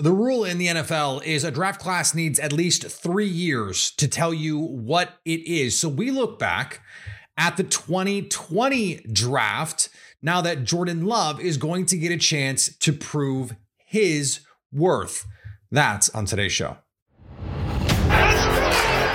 The 0.00 0.12
rule 0.12 0.44
in 0.44 0.58
the 0.58 0.68
NFL 0.68 1.24
is 1.24 1.42
a 1.42 1.50
draft 1.50 1.80
class 1.80 2.14
needs 2.14 2.38
at 2.38 2.52
least 2.52 2.86
three 2.86 3.26
years 3.26 3.90
to 3.96 4.06
tell 4.06 4.32
you 4.32 4.56
what 4.56 5.18
it 5.24 5.40
is. 5.44 5.76
So 5.76 5.88
we 5.88 6.12
look 6.12 6.38
back 6.38 6.82
at 7.36 7.56
the 7.56 7.64
2020 7.64 9.06
draft 9.12 9.88
now 10.22 10.40
that 10.40 10.62
Jordan 10.62 11.04
Love 11.04 11.40
is 11.40 11.56
going 11.56 11.84
to 11.86 11.98
get 11.98 12.12
a 12.12 12.16
chance 12.16 12.76
to 12.76 12.92
prove 12.92 13.56
his 13.76 14.38
worth. 14.72 15.26
That's 15.72 16.10
on 16.10 16.26
today's 16.26 16.52
show. 16.52 16.76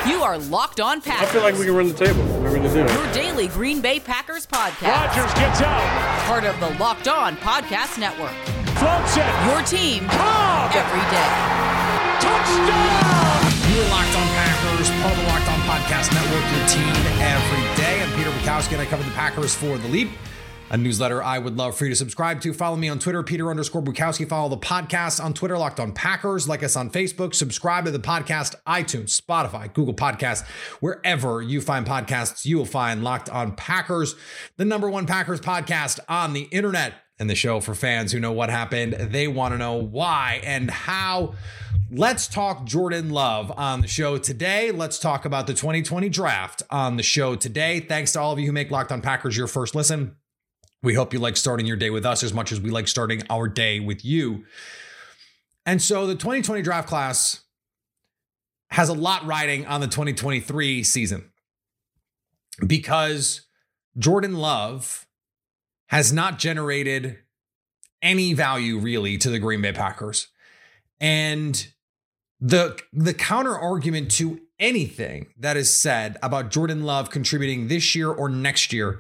You 0.06 0.22
are 0.22 0.38
Locked 0.38 0.82
On 0.82 1.00
Packers. 1.00 1.30
I 1.30 1.32
feel 1.32 1.44
like 1.44 1.56
we 1.56 1.64
can 1.64 1.76
run 1.76 1.88
the 1.88 1.94
table. 1.94 2.22
We're 2.42 2.50
going 2.50 2.64
to 2.64 2.74
do 2.74 2.82
it. 2.82 2.92
Your 2.92 3.14
daily 3.14 3.48
Green 3.48 3.80
Bay 3.80 4.02
Packers 4.02 4.46
podcast. 4.46 4.90
Rodgers 4.90 5.34
gets 5.36 5.62
out. 5.62 6.26
Part 6.26 6.44
of 6.44 6.60
the 6.60 6.78
Locked 6.78 7.08
On 7.08 7.38
Podcast 7.38 7.98
Network. 7.98 8.63
Floats 8.84 9.16
it. 9.16 9.32
Your 9.48 9.62
team 9.64 10.04
Cobb. 10.10 10.76
every 10.76 11.00
day. 11.08 11.32
Touchdown. 12.20 13.40
You 13.72 13.80
are 13.80 13.90
Locked 13.90 14.16
On 14.18 14.28
Packers, 14.36 14.90
part 15.00 15.14
of 15.14 15.20
the 15.20 15.28
Locked 15.30 15.48
On 15.48 15.60
Podcast 15.62 16.12
Network, 16.14 16.44
your 16.52 16.68
team 16.68 16.94
every 17.22 17.64
day. 17.82 18.04
I'm 18.04 18.12
Peter 18.18 18.30
Bukowski, 18.32 18.74
and 18.74 18.82
I 18.82 18.86
cover 18.86 19.04
the 19.04 19.12
Packers 19.12 19.56
for 19.56 19.78
The 19.78 19.88
Leap, 19.88 20.10
a 20.70 20.76
newsletter 20.76 21.24
I 21.24 21.40
would 21.40 21.56
love 21.56 21.78
for 21.78 21.86
you 21.86 21.92
to 21.92 21.96
subscribe 21.96 22.42
to. 22.42 22.54
Follow 22.54 22.76
me 22.76 22.90
on 22.90 23.00
Twitter, 23.00 23.24
Peter 23.24 23.50
underscore 23.50 23.82
Bukowski. 23.82 24.28
Follow 24.28 24.50
the 24.50 24.58
podcast 24.58 25.24
on 25.24 25.34
Twitter, 25.34 25.58
Locked 25.58 25.80
On 25.80 25.94
Packers. 25.94 26.50
Like 26.50 26.62
us 26.62 26.76
on 26.76 26.90
Facebook. 26.90 27.34
Subscribe 27.34 27.86
to 27.86 27.92
the 27.92 28.00
podcast, 28.00 28.56
iTunes, 28.68 29.18
Spotify, 29.18 29.74
Google 29.74 29.94
Podcasts. 29.94 30.46
Wherever 30.82 31.42
you 31.42 31.62
find 31.62 31.86
podcasts, 31.86 32.44
you 32.44 32.58
will 32.58 32.66
find 32.66 33.02
Locked 33.02 33.30
On 33.30 33.56
Packers, 33.56 34.16
the 34.58 34.66
number 34.66 34.90
one 34.90 35.06
Packers 35.06 35.40
podcast 35.40 36.02
on 36.10 36.34
the 36.34 36.42
internet. 36.52 36.96
And 37.20 37.30
the 37.30 37.36
show 37.36 37.60
for 37.60 37.76
fans 37.76 38.12
who 38.12 38.20
know 38.20 38.32
what 38.32 38.50
happened. 38.50 38.94
They 38.94 39.28
want 39.28 39.54
to 39.54 39.58
know 39.58 39.76
why 39.76 40.42
and 40.44 40.70
how. 40.70 41.36
Let's 41.92 42.28
talk 42.28 42.66
Jordan 42.66 43.12
Love 43.12 43.52
on 43.56 43.82
the 43.82 43.88
show 43.88 44.18
today. 44.18 44.72
Let's 44.72 44.98
talk 44.98 45.26
about 45.26 45.46
the 45.46 45.54
2020 45.54 46.10
draft 46.10 46.64
on 46.72 46.98
the 46.98 47.04
show 47.04 47.36
today. 47.36 47.80
Thanks 47.82 48.14
to 48.14 48.20
all 48.20 48.32
of 48.34 48.40
you 48.40 48.48
who 48.48 48.52
make 48.52 48.72
Locked 48.72 48.92
On 48.92 49.00
Packers 49.00 49.38
your 49.38 49.46
first 49.46 49.76
listen. 49.76 50.16
We 50.82 50.96
hope 50.96 51.14
you 51.14 51.20
like 51.20 51.38
starting 51.38 51.68
your 51.68 51.78
day 51.78 51.92
with 51.92 52.06
us 52.06 52.24
as 52.24 52.34
much 52.34 52.52
as 52.52 52.60
we 52.60 52.72
like 52.72 52.88
starting 52.88 53.22
our 53.30 53.48
day 53.48 53.80
with 53.80 54.04
you. 54.04 54.44
And 55.66 55.82
so 55.82 56.08
the 56.08 56.16
2020 56.16 56.62
draft 56.62 56.90
class 56.90 57.42
has 58.72 58.90
a 58.90 58.94
lot 58.94 59.26
riding 59.26 59.66
on 59.66 59.80
the 59.80 59.88
2023 59.88 60.84
season 60.84 61.32
because 62.66 63.42
Jordan 63.98 64.34
Love 64.38 65.03
has 65.94 66.12
not 66.12 66.40
generated 66.40 67.20
any 68.02 68.34
value 68.34 68.80
really 68.80 69.16
to 69.16 69.30
the 69.30 69.38
Green 69.38 69.62
Bay 69.62 69.72
Packers. 69.72 70.28
And 71.00 71.68
the 72.42 72.80
the 72.92 73.14
counter 73.14 73.56
argument 73.56 74.10
to 74.14 74.42
anything 74.58 75.28
that 75.38 75.56
is 75.56 75.72
said 75.72 76.18
about 76.24 76.50
Jordan 76.50 76.84
Love 76.84 77.12
contributing 77.12 77.68
this 77.68 77.94
year 77.94 78.10
or 78.10 78.28
next 78.28 78.74
year 78.74 79.00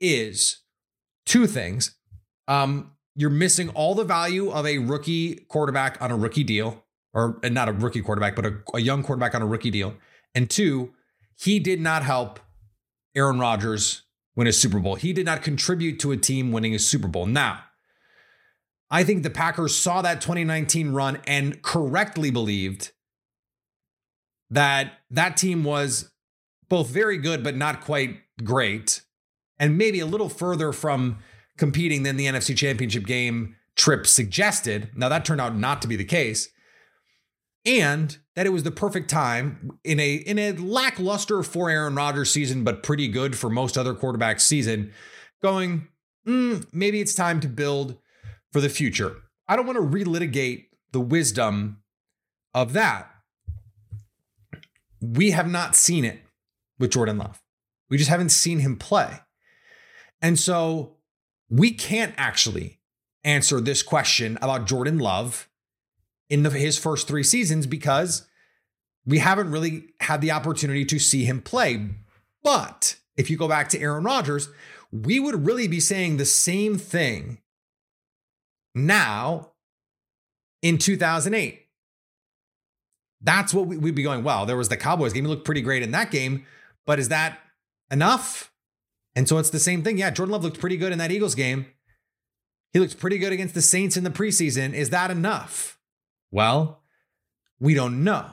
is 0.00 0.62
two 1.26 1.46
things. 1.46 1.94
Um, 2.48 2.92
you're 3.14 3.28
missing 3.28 3.68
all 3.70 3.94
the 3.94 4.04
value 4.04 4.50
of 4.50 4.66
a 4.66 4.78
rookie 4.78 5.44
quarterback 5.48 6.00
on 6.00 6.10
a 6.10 6.16
rookie 6.16 6.44
deal, 6.44 6.82
or 7.12 7.38
not 7.44 7.68
a 7.68 7.72
rookie 7.72 8.00
quarterback, 8.00 8.34
but 8.34 8.46
a, 8.46 8.54
a 8.72 8.80
young 8.80 9.02
quarterback 9.02 9.34
on 9.34 9.42
a 9.42 9.46
rookie 9.46 9.70
deal. 9.70 9.94
And 10.34 10.48
two, 10.48 10.94
he 11.36 11.58
did 11.58 11.82
not 11.82 12.02
help 12.02 12.40
Aaron 13.14 13.38
Rodgers 13.38 14.04
win 14.36 14.46
a 14.46 14.52
Super 14.52 14.78
Bowl. 14.78 14.94
He 14.94 15.12
did 15.12 15.26
not 15.26 15.42
contribute 15.42 15.98
to 16.00 16.12
a 16.12 16.16
team 16.16 16.52
winning 16.52 16.74
a 16.74 16.78
Super 16.78 17.08
Bowl. 17.08 17.26
Now, 17.26 17.64
I 18.90 19.04
think 19.04 19.22
the 19.22 19.30
Packers 19.30 19.74
saw 19.74 20.02
that 20.02 20.20
2019 20.20 20.92
run 20.92 21.18
and 21.26 21.62
correctly 21.62 22.30
believed 22.30 22.92
that 24.50 24.94
that 25.10 25.36
team 25.36 25.62
was 25.62 26.10
both 26.68 26.88
very 26.88 27.18
good 27.18 27.44
but 27.44 27.56
not 27.56 27.80
quite 27.80 28.18
great 28.42 29.02
and 29.58 29.78
maybe 29.78 30.00
a 30.00 30.06
little 30.06 30.28
further 30.28 30.72
from 30.72 31.18
competing 31.56 32.02
than 32.02 32.16
the 32.16 32.26
NFC 32.26 32.56
Championship 32.56 33.06
game 33.06 33.54
trip 33.76 34.06
suggested. 34.06 34.90
Now 34.96 35.08
that 35.08 35.24
turned 35.24 35.40
out 35.40 35.56
not 35.56 35.82
to 35.82 35.88
be 35.88 35.96
the 35.96 36.04
case. 36.04 36.48
And 37.64 38.18
that 38.36 38.46
it 38.46 38.50
was 38.50 38.62
the 38.62 38.70
perfect 38.70 39.10
time 39.10 39.78
in 39.84 39.98
a 39.98 40.14
in 40.14 40.38
a 40.38 40.52
lackluster 40.52 41.42
for 41.42 41.68
Aaron 41.68 41.94
Rodgers 41.94 42.30
season, 42.30 42.64
but 42.64 42.82
pretty 42.82 43.08
good 43.08 43.36
for 43.36 43.50
most 43.50 43.76
other 43.76 43.94
quarterbacks 43.94 44.40
season, 44.40 44.92
going, 45.42 45.88
mm, 46.26 46.66
maybe 46.72 47.00
it's 47.00 47.14
time 47.14 47.40
to 47.40 47.48
build 47.48 47.98
for 48.52 48.60
the 48.60 48.68
future. 48.68 49.16
I 49.48 49.56
don't 49.56 49.66
want 49.66 49.78
to 49.78 49.84
relitigate 49.84 50.66
the 50.92 51.00
wisdom 51.00 51.82
of 52.54 52.72
that. 52.72 53.10
We 55.00 55.32
have 55.32 55.50
not 55.50 55.74
seen 55.74 56.04
it 56.04 56.20
with 56.78 56.92
Jordan 56.92 57.18
Love. 57.18 57.42
We 57.88 57.96
just 57.96 58.10
haven't 58.10 58.30
seen 58.30 58.60
him 58.60 58.76
play. 58.76 59.20
And 60.22 60.38
so 60.38 60.98
we 61.48 61.72
can't 61.72 62.14
actually 62.16 62.80
answer 63.24 63.60
this 63.60 63.82
question 63.82 64.38
about 64.40 64.66
Jordan 64.66 64.98
Love 64.98 65.49
in 66.30 66.44
the, 66.44 66.50
his 66.50 66.78
first 66.78 67.06
three 67.06 67.24
seasons 67.24 67.66
because 67.66 68.26
we 69.04 69.18
haven't 69.18 69.50
really 69.50 69.88
had 70.00 70.20
the 70.20 70.30
opportunity 70.30 70.84
to 70.86 70.98
see 70.98 71.24
him 71.24 71.42
play. 71.42 71.88
But 72.42 72.96
if 73.16 73.28
you 73.28 73.36
go 73.36 73.48
back 73.48 73.68
to 73.70 73.80
Aaron 73.80 74.04
Rodgers, 74.04 74.48
we 74.92 75.20
would 75.20 75.44
really 75.46 75.68
be 75.68 75.80
saying 75.80 76.16
the 76.16 76.24
same 76.24 76.78
thing 76.78 77.38
now 78.74 79.52
in 80.62 80.78
2008. 80.78 81.66
That's 83.22 83.52
what 83.52 83.66
we'd 83.66 83.94
be 83.94 84.02
going, 84.02 84.24
well, 84.24 84.46
there 84.46 84.56
was 84.56 84.70
the 84.70 84.76
Cowboys 84.76 85.12
game. 85.12 85.24
He 85.24 85.28
looked 85.28 85.44
pretty 85.44 85.60
great 85.60 85.82
in 85.82 85.90
that 85.90 86.10
game, 86.10 86.46
but 86.86 86.98
is 86.98 87.10
that 87.10 87.38
enough? 87.90 88.50
And 89.14 89.28
so 89.28 89.38
it's 89.38 89.50
the 89.50 89.58
same 89.58 89.82
thing. 89.82 89.98
Yeah, 89.98 90.10
Jordan 90.10 90.32
Love 90.32 90.44
looked 90.44 90.60
pretty 90.60 90.76
good 90.76 90.92
in 90.92 90.98
that 90.98 91.10
Eagles 91.10 91.34
game. 91.34 91.66
He 92.72 92.78
looked 92.78 92.98
pretty 92.98 93.18
good 93.18 93.32
against 93.32 93.54
the 93.54 93.62
Saints 93.62 93.96
in 93.96 94.04
the 94.04 94.10
preseason. 94.10 94.72
Is 94.72 94.90
that 94.90 95.10
enough? 95.10 95.79
Well, 96.30 96.82
we 97.58 97.74
don't 97.74 98.04
know. 98.04 98.26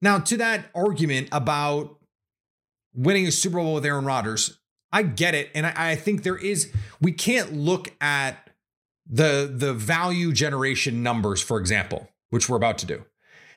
Now, 0.00 0.18
to 0.18 0.36
that 0.36 0.66
argument 0.74 1.28
about 1.32 1.98
winning 2.94 3.26
a 3.26 3.32
Super 3.32 3.56
Bowl 3.56 3.74
with 3.74 3.86
Aaron 3.86 4.04
Rodgers, 4.04 4.58
I 4.92 5.02
get 5.02 5.34
it. 5.34 5.50
And 5.54 5.66
I, 5.66 5.72
I 5.76 5.96
think 5.96 6.22
there 6.22 6.36
is, 6.36 6.72
we 7.00 7.10
can't 7.10 7.52
look 7.52 7.92
at 8.00 8.50
the, 9.06 9.50
the 9.52 9.74
value 9.74 10.32
generation 10.32 11.02
numbers, 11.02 11.42
for 11.42 11.58
example, 11.58 12.08
which 12.30 12.48
we're 12.48 12.56
about 12.56 12.78
to 12.78 12.86
do, 12.86 13.04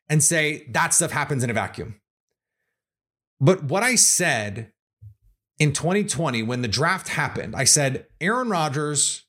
and 0.10 0.24
say 0.24 0.66
that 0.72 0.94
stuff 0.94 1.12
happens 1.12 1.44
in 1.44 1.50
a 1.50 1.54
vacuum. 1.54 2.00
But 3.40 3.66
what 3.66 3.84
I 3.84 3.96
said 3.96 4.72
in 5.60 5.74
2020 5.74 6.42
when 6.44 6.64
the 6.64 6.68
draft 6.68 7.10
happened, 7.10 7.56
I 7.56 7.66
said 7.66 8.08
Aaron 8.20 8.50
Rodgers 8.50 9.27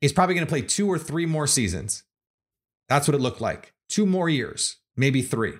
is 0.00 0.12
probably 0.12 0.34
going 0.34 0.46
to 0.46 0.50
play 0.50 0.62
two 0.62 0.90
or 0.90 0.98
three 0.98 1.26
more 1.26 1.46
seasons. 1.46 2.04
That's 2.88 3.06
what 3.06 3.14
it 3.14 3.20
looked 3.20 3.40
like. 3.40 3.74
Two 3.88 4.06
more 4.06 4.28
years, 4.28 4.76
maybe 4.96 5.22
three. 5.22 5.54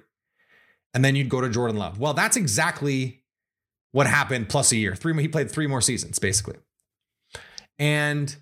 And 0.94 1.04
then 1.04 1.14
you'd 1.14 1.28
go 1.28 1.40
to 1.40 1.48
Jordan 1.48 1.76
Love. 1.76 1.98
Well, 1.98 2.14
that's 2.14 2.36
exactly 2.36 3.22
what 3.92 4.06
happened 4.06 4.48
plus 4.48 4.72
a 4.72 4.76
year. 4.76 4.94
Three 4.94 5.20
he 5.20 5.28
played 5.28 5.50
three 5.50 5.66
more 5.66 5.80
seasons 5.80 6.18
basically. 6.18 6.56
And 7.78 8.34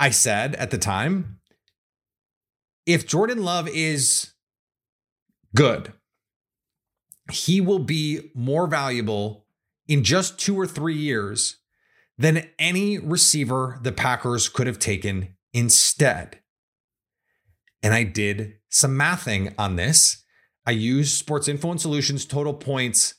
I 0.00 0.10
said 0.10 0.54
at 0.56 0.70
the 0.70 0.78
time 0.78 1.40
if 2.86 3.06
Jordan 3.06 3.42
Love 3.42 3.68
is 3.68 4.32
good, 5.54 5.92
he 7.32 7.60
will 7.60 7.78
be 7.78 8.30
more 8.34 8.66
valuable 8.66 9.46
in 9.88 10.04
just 10.04 10.38
two 10.38 10.58
or 10.58 10.66
three 10.66 10.96
years 10.96 11.58
than 12.16 12.48
any 12.58 12.98
receiver 12.98 13.78
the 13.82 13.92
Packers 13.92 14.48
could 14.48 14.66
have 14.66 14.78
taken 14.78 15.36
instead. 15.52 16.40
And 17.82 17.92
I 17.92 18.04
did 18.04 18.54
some 18.68 18.98
mathing 18.98 19.52
on 19.58 19.76
this. 19.76 20.22
I 20.66 20.70
used 20.70 21.18
Sports 21.18 21.48
Info 21.48 21.70
and 21.70 21.80
Solutions 21.80 22.24
total 22.24 22.54
points 22.54 23.14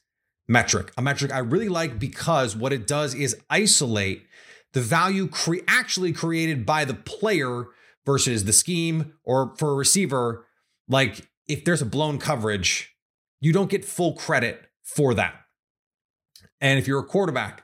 metric, 0.47 0.92
a 0.97 1.01
metric 1.01 1.31
I 1.31 1.39
really 1.39 1.69
like 1.69 2.00
because 2.00 2.56
what 2.56 2.74
it 2.74 2.88
does 2.88 3.13
is 3.13 3.38
isolate 3.50 4.25
the 4.74 4.81
value 4.81 5.27
cre- 5.27 5.63
actually 5.68 6.12
created 6.12 6.65
by 6.65 6.86
the 6.86 6.94
player 6.94 7.65
versus 8.06 8.45
the 8.45 8.53
scheme 8.53 9.13
or 9.24 9.56
for 9.57 9.71
a 9.71 9.75
receiver 9.75 10.45
like 10.88 11.27
if 11.47 11.63
there's 11.63 11.81
a 11.81 11.86
blown 11.86 12.19
coverage, 12.19 12.95
you 13.39 13.53
don't 13.53 13.69
get 13.69 13.86
full 13.86 14.13
credit 14.13 14.68
for 14.83 15.13
that. 15.13 15.36
And 16.62 16.80
if 16.80 16.88
you're 16.88 17.00
a 17.00 17.03
quarterback 17.03 17.63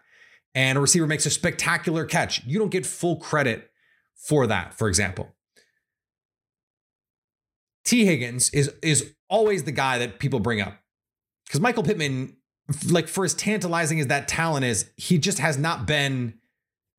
and 0.53 0.77
a 0.77 0.81
receiver 0.81 1.07
makes 1.07 1.25
a 1.25 1.30
spectacular 1.30 2.06
catch, 2.06 2.44
you 2.45 2.59
don't 2.59 2.71
get 2.71 2.86
full 2.86 3.18
credit 3.18 3.69
for 4.15 4.48
that, 4.48 4.74
for 4.74 4.88
example. 4.88 5.33
Tee 7.83 8.06
Higgins 8.06 8.50
is 8.51 8.71
is 8.81 9.13
always 9.30 9.63
the 9.63 9.71
guy 9.71 9.98
that 9.98 10.19
people 10.19 10.39
bring 10.39 10.62
up. 10.62 10.77
Because 11.45 11.59
Michael 11.59 11.83
Pittman, 11.83 12.38
like 12.89 13.07
for 13.07 13.25
as 13.25 13.33
tantalizing 13.33 14.00
as 14.00 14.07
that 14.07 14.27
talent 14.27 14.65
is, 14.65 14.92
he 14.95 15.18
just 15.18 15.39
has 15.39 15.57
not 15.57 15.86
been, 15.86 16.36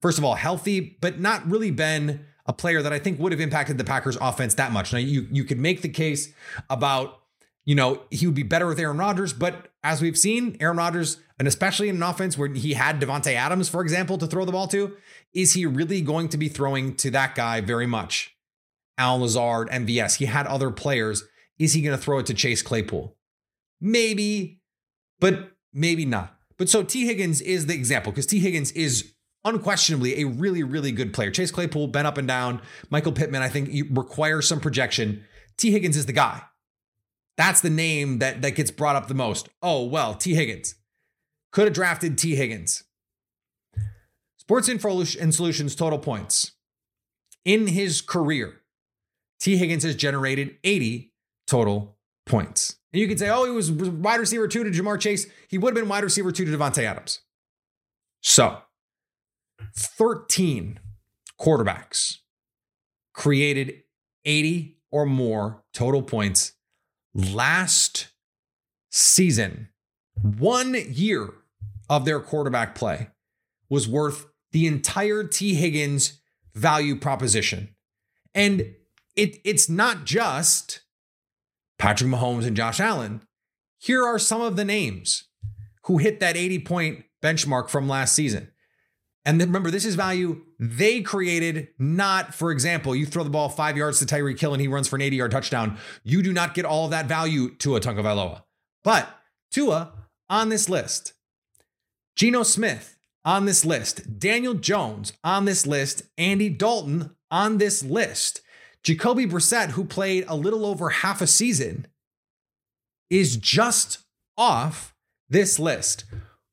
first 0.01 0.19
of 0.19 0.25
all, 0.25 0.35
healthy, 0.35 0.99
but 1.01 1.21
not 1.21 1.49
really 1.49 1.71
been 1.71 2.27
a 2.47 2.53
player 2.53 2.83
that 2.83 2.93
I 2.93 2.99
think 2.99 3.21
would 3.21 3.33
have 3.33 3.41
impacted 3.41 3.79
the 3.79 3.85
Packers 3.85 4.19
offense 4.21 4.55
that 4.55 4.73
much. 4.73 4.93
Now 4.93 4.99
you 4.99 5.29
you 5.31 5.45
could 5.45 5.59
make 5.59 5.83
the 5.83 5.89
case 5.89 6.33
about, 6.69 7.21
you 7.65 7.75
know, 7.75 8.03
he 8.11 8.27
would 8.27 8.35
be 8.35 8.43
better 8.43 8.67
with 8.67 8.79
Aaron 8.81 8.99
Rodgers, 8.99 9.33
but 9.33 9.72
as 9.83 10.01
we've 10.01 10.19
seen, 10.19 10.57
Aaron 10.61 10.77
Rodgers, 10.77 11.19
and 11.39 11.49
especially 11.49 11.89
in 11.89 11.97
an 11.97 12.03
offense 12.03 12.39
where 12.39 12.49
he 12.49 12.75
had 12.75 13.01
Davante 13.01 13.35
Adams, 13.35 13.69
for 13.69 13.83
example, 13.83 14.17
to 14.19 14.27
throw 14.27 14.45
the 14.45 14.53
ball 14.53 14.69
to, 14.69 14.97
is 15.35 15.55
he 15.55 15.67
really 15.67 16.01
going 16.01 16.29
to 16.29 16.37
be 16.37 16.49
throwing 16.49 16.95
to 16.97 17.11
that 17.11 17.35
guy 17.35 17.61
very 17.61 17.87
much? 17.87 18.37
Al 18.99 19.19
Lazard, 19.19 19.69
MVS. 19.71 20.17
He 20.17 20.27
had 20.27 20.47
other 20.47 20.71
players. 20.71 21.25
Is 21.59 21.75
he 21.75 21.83
going 21.83 21.97
to 21.97 22.03
throw 22.03 22.19
it 22.19 22.27
to 22.27 22.35
Chase 22.35 22.63
Claypool? 22.63 23.17
Maybe, 23.81 24.61
but 25.19 25.53
maybe 25.73 26.05
not. 26.05 26.37
But 26.59 26.69
so 26.69 26.85
Tee 26.85 27.07
Higgins 27.07 27.41
is 27.41 27.67
the 27.67 27.75
example 27.75 28.13
because 28.13 28.27
Tee 28.27 28.39
Higgins 28.39 28.71
is 28.73 29.13
unquestionably 29.45 30.21
a 30.21 30.27
really, 30.27 30.63
really 30.63 30.93
good 30.93 31.13
player. 31.13 31.31
Chase 31.31 31.51
Claypool, 31.51 31.89
been 31.89 32.07
up 32.07 32.19
and 32.19 32.29
down. 32.29 32.63
Michael 32.91 33.13
Pittman, 33.13 33.43
I 33.43 33.49
think, 33.49 33.71
requires 33.91 34.47
some 34.47 34.61
projection. 34.61 35.25
Tee 35.57 35.73
Higgins 35.73 35.97
is 35.97 36.07
the 36.07 36.13
guy. 36.13 36.43
That's 37.43 37.61
the 37.61 37.71
name 37.71 38.21
that, 38.21 38.41
that 38.43 38.53
gets 38.53 38.71
brought 38.71 38.95
up 38.95 39.09
the 39.09 39.15
most. 39.15 39.49
Oh, 39.61 39.85
well, 39.85 40.15
Tee 40.15 40.37
Higgins. 40.37 40.77
Could 41.51 41.65
have 41.65 41.73
drafted 41.73 42.17
Tee 42.17 42.37
Higgins. 42.37 42.85
Sports 44.37 44.69
Info 44.69 45.01
and 45.01 45.35
Solutions 45.35 45.75
total 45.75 45.99
points. 45.99 46.53
In 47.45 47.67
his 47.67 48.01
career, 48.01 48.61
Tee 49.41 49.57
Higgins 49.57 49.83
has 49.83 49.97
generated 49.97 50.57
80 50.63 51.13
total 51.49 51.99
points. 52.27 52.77
And 52.93 53.01
you 53.01 53.09
could 53.09 53.19
say, 53.19 53.29
oh, 53.29 53.45
he 53.45 53.51
was 53.51 53.73
wide 53.73 54.21
receiver 54.21 54.47
two 54.47 54.63
to 54.63 54.71
Ja'Marr 54.71 55.01
Chase. 55.01 55.27
He 55.49 55.59
would 55.59 55.75
have 55.75 55.83
been 55.83 55.91
wide 55.91 56.05
receiver 56.05 56.31
two 56.31 56.45
to 56.45 56.57
Davante 56.57 56.85
Adams. 56.85 57.23
So, 58.23 58.59
13 59.75 60.79
quarterbacks 61.41 62.19
created 63.13 63.83
80 64.25 64.79
or 64.93 65.07
more 65.07 65.65
total 65.75 66.03
points 66.03 66.53
last 67.15 68.09
season. 68.91 69.69
One 70.21 70.75
year 70.75 71.31
of 71.89 72.05
their 72.05 72.21
quarterback 72.21 72.75
play 72.75 73.09
was 73.69 73.89
worth 73.89 74.27
the 74.53 74.67
entire 74.67 75.25
Tee 75.25 75.55
Higgins 75.55 76.21
value 76.55 76.97
proposition. 76.97 77.75
And 78.35 78.75
it, 79.17 79.39
it's 79.45 79.69
not 79.69 80.05
just 80.05 80.83
Patrick 81.79 82.11
Mahomes 82.11 82.47
and 82.47 82.57
Josh 82.57 82.81
Allen. 82.81 83.23
Here 83.79 84.05
are 84.05 84.19
some 84.19 84.41
of 84.41 84.57
the 84.57 84.65
names 84.65 85.25
who 85.85 85.99
hit 85.99 86.21
that 86.21 86.37
80 86.37 86.59
point 86.61 87.05
benchmark 87.23 87.69
from 87.69 87.89
last 87.89 88.15
season. 88.15 88.52
And 89.25 89.41
then 89.41 89.49
remember, 89.49 89.71
this 89.71 89.85
is 89.85 89.95
value 89.95 90.43
they 90.59 91.01
created, 91.01 91.69
not, 91.79 92.35
for 92.35 92.51
example, 92.51 92.95
you 92.95 93.07
throw 93.07 93.23
the 93.23 93.31
ball 93.31 93.49
five 93.49 93.77
yards 93.77 94.01
to 94.01 94.07
Tyreek 94.07 94.39
Hill 94.39 94.53
and 94.53 94.61
he 94.61 94.69
runs 94.69 94.89
for 94.89 94.97
an 94.97 95.03
80 95.03 95.17
yard 95.17 95.31
touchdown. 95.31 95.79
You 96.03 96.23
do 96.23 96.33
not 96.33 96.55
get 96.55 96.65
all 96.65 96.87
of 96.87 96.91
that 96.91 97.07
value 97.07 97.55
to 97.57 97.77
a 97.77 97.81
Tagovailoa. 97.81 98.43
But 98.83 99.09
Tua 99.51 99.93
on 100.29 100.49
this 100.49 100.69
list, 100.69 101.13
Geno 102.17 102.43
Smith 102.43 102.97
on 103.25 103.45
this 103.45 103.65
list, 103.65 104.19
Daniel 104.19 104.55
Jones 104.55 105.13
on 105.23 105.45
this 105.45 105.67
list, 105.67 106.03
Andy 106.19 106.49
Dalton 106.49 107.15
on 107.31 107.59
this 107.59 107.85
list. 107.85 108.41
Jacoby 108.83 109.27
Brissett, 109.27 109.71
who 109.71 109.85
played 109.85 110.25
a 110.27 110.35
little 110.35 110.67
over 110.67 110.91
half 110.91 111.21
a 111.21 111.27
season, 111.29 111.87
is 113.11 113.37
just 113.37 113.99
off 114.37 114.95
this 115.29 115.61
list. 115.61 116.05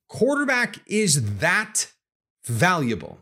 Quarterback 0.07 0.77
is 0.85 1.39
that 1.39 1.91
valuable. 2.49 3.19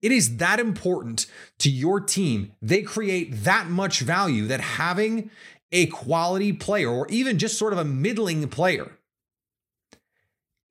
It 0.00 0.12
is 0.12 0.38
that 0.38 0.60
important 0.60 1.26
to 1.60 1.70
your 1.70 2.00
team. 2.00 2.52
They 2.60 2.82
create 2.82 3.44
that 3.44 3.68
much 3.68 4.00
value 4.00 4.46
that 4.46 4.60
having 4.60 5.30
a 5.70 5.86
quality 5.86 6.52
player 6.52 6.90
or 6.90 7.06
even 7.08 7.38
just 7.38 7.58
sort 7.58 7.72
of 7.72 7.78
a 7.78 7.84
middling 7.84 8.48
player 8.48 8.92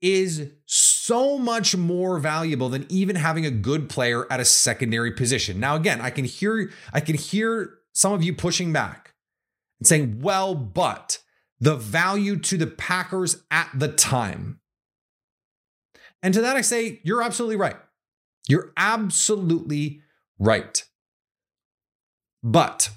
is 0.02 0.52
so 0.66 1.38
much 1.38 1.76
more 1.76 2.20
valuable 2.20 2.70
than 2.70 2.86
even 2.90 3.16
having 3.16 3.46
a 3.46 3.52
good 3.52 3.90
player 3.90 4.26
at 4.32 4.40
a 4.40 4.46
secondary 4.46 5.12
position. 5.12 5.60
Now 5.60 5.76
again, 5.76 6.02
I 6.02 6.10
can 6.10 6.26
hear 6.26 6.72
I 6.94 7.00
can 7.02 7.16
hear 7.16 7.78
some 7.94 8.14
of 8.14 8.24
you 8.24 8.34
pushing 8.34 8.74
back 8.74 9.14
and 9.80 9.88
saying, 9.88 10.22
"Well, 10.22 10.56
but 10.56 11.20
the 11.60 11.76
value 11.76 12.38
to 12.38 12.58
the 12.58 12.68
Packers 12.68 13.44
at 13.52 13.70
the 13.76 13.90
time." 13.90 14.61
And 16.24 16.34
to 16.34 16.42
that 16.42 16.56
I 16.56 16.62
say, 16.62 17.00
you're 17.04 17.22
absolutely 17.22 17.56
right. 17.56 17.78
You're 18.48 18.72
absolutely 18.78 20.02
right. 20.40 20.84
But 22.44 22.90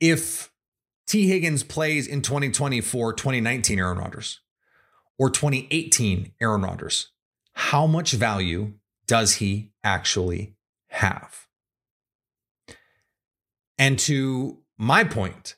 if 0.00 0.50
Tee 1.06 1.28
Higgins 1.28 1.62
plays 1.62 2.06
in 2.06 2.22
2020 2.22 2.80
for 2.80 3.12
2019 3.12 3.78
Aaron 3.78 3.98
Rodgers, 3.98 4.40
or 5.18 5.30
2018 5.30 6.32
Aaron 6.40 6.62
Rodgers, 6.62 7.12
how 7.52 7.86
much 7.86 8.12
value 8.12 8.72
does 9.06 9.34
he 9.34 9.72
actually 9.84 10.56
have? 10.88 11.46
And 13.78 13.98
to 14.00 14.58
my 14.78 15.04
point, 15.04 15.56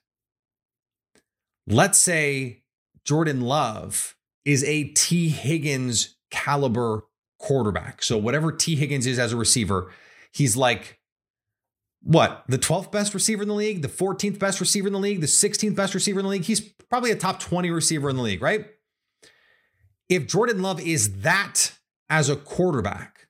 let's 1.67 1.99
say 1.99 2.63
Jordan 3.05 3.41
Love 3.41 4.17
is 4.45 4.65
a 4.65 4.85
Tee 4.85 5.29
Higgins 5.29 6.17
caliber 6.31 7.05
quarterback. 7.39 8.03
So 8.03 8.19
whatever 8.19 8.53
Tee 8.53 8.77
Higgins 8.77 9.07
is 9.07 9.19
as 9.19 9.33
a 9.33 9.37
receiver, 9.37 9.91
he's 10.33 10.57
like 10.57 10.99
what, 12.03 12.45
the 12.49 12.59
12th 12.59 12.93
best 12.93 13.15
receiver 13.15 13.43
in 13.43 13.49
the 13.49 13.55
league, 13.55 13.81
the 13.81 13.89
14th 13.89 14.39
best 14.39 14.61
receiver 14.61 14.89
in 14.89 14.93
the 14.93 14.99
league, 14.99 15.23
the 15.23 15.27
16th 15.27 15.75
best 15.75 15.95
receiver 15.95 16.21
in 16.21 16.25
the 16.25 16.31
league. 16.31 16.45
He's 16.45 16.61
probably 16.61 17.11
a 17.11 17.17
top 17.17 17.41
20 17.41 17.71
receiver 17.71 18.11
in 18.11 18.17
the 18.17 18.23
league, 18.23 18.43
right? 18.43 18.67
if 20.09 20.27
Jordan 20.27 20.63
Love 20.63 20.81
is 20.81 21.21
that 21.21 21.73
as 22.09 22.29
a 22.29 22.37
quarterback, 22.37 23.29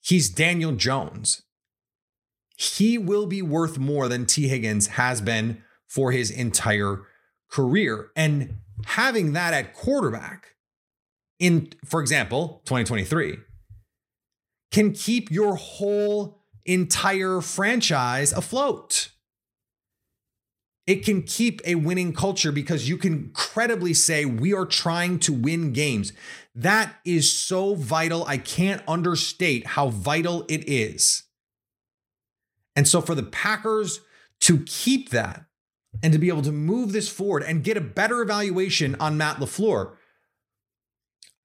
he's 0.00 0.28
Daniel 0.28 0.72
Jones. 0.72 1.42
He 2.56 2.98
will 2.98 3.26
be 3.26 3.42
worth 3.42 3.78
more 3.78 4.08
than 4.08 4.26
Tee 4.26 4.48
Higgins 4.48 4.88
has 4.88 5.20
been 5.20 5.62
for 5.88 6.12
his 6.12 6.30
entire 6.30 7.02
career. 7.50 8.10
And 8.14 8.58
having 8.86 9.32
that 9.32 9.54
at 9.54 9.74
quarterback 9.74 10.54
in, 11.38 11.72
for 11.84 12.00
example, 12.00 12.62
2023, 12.66 13.38
can 14.70 14.92
keep 14.92 15.30
your 15.30 15.56
whole 15.56 16.42
entire 16.64 17.40
franchise 17.40 18.32
afloat 18.32 19.10
it 20.90 21.04
can 21.04 21.22
keep 21.22 21.60
a 21.64 21.76
winning 21.76 22.12
culture 22.12 22.50
because 22.50 22.88
you 22.88 22.96
can 22.96 23.30
credibly 23.32 23.94
say, 23.94 24.24
We 24.24 24.52
are 24.52 24.66
trying 24.66 25.20
to 25.20 25.32
win 25.32 25.72
games. 25.72 26.12
That 26.52 26.96
is 27.04 27.30
so 27.32 27.76
vital. 27.76 28.24
I 28.26 28.38
can't 28.38 28.82
understate 28.88 29.68
how 29.68 29.90
vital 29.90 30.44
it 30.48 30.68
is. 30.68 31.22
And 32.74 32.88
so, 32.88 33.00
for 33.00 33.14
the 33.14 33.22
Packers 33.22 34.00
to 34.40 34.64
keep 34.64 35.10
that 35.10 35.44
and 36.02 36.12
to 36.12 36.18
be 36.18 36.28
able 36.28 36.42
to 36.42 36.52
move 36.52 36.92
this 36.92 37.08
forward 37.08 37.42
and 37.42 37.64
get 37.64 37.76
a 37.76 37.80
better 37.80 38.22
evaluation 38.22 38.96
on 39.00 39.16
Matt 39.16 39.36
LaFleur, 39.36 39.92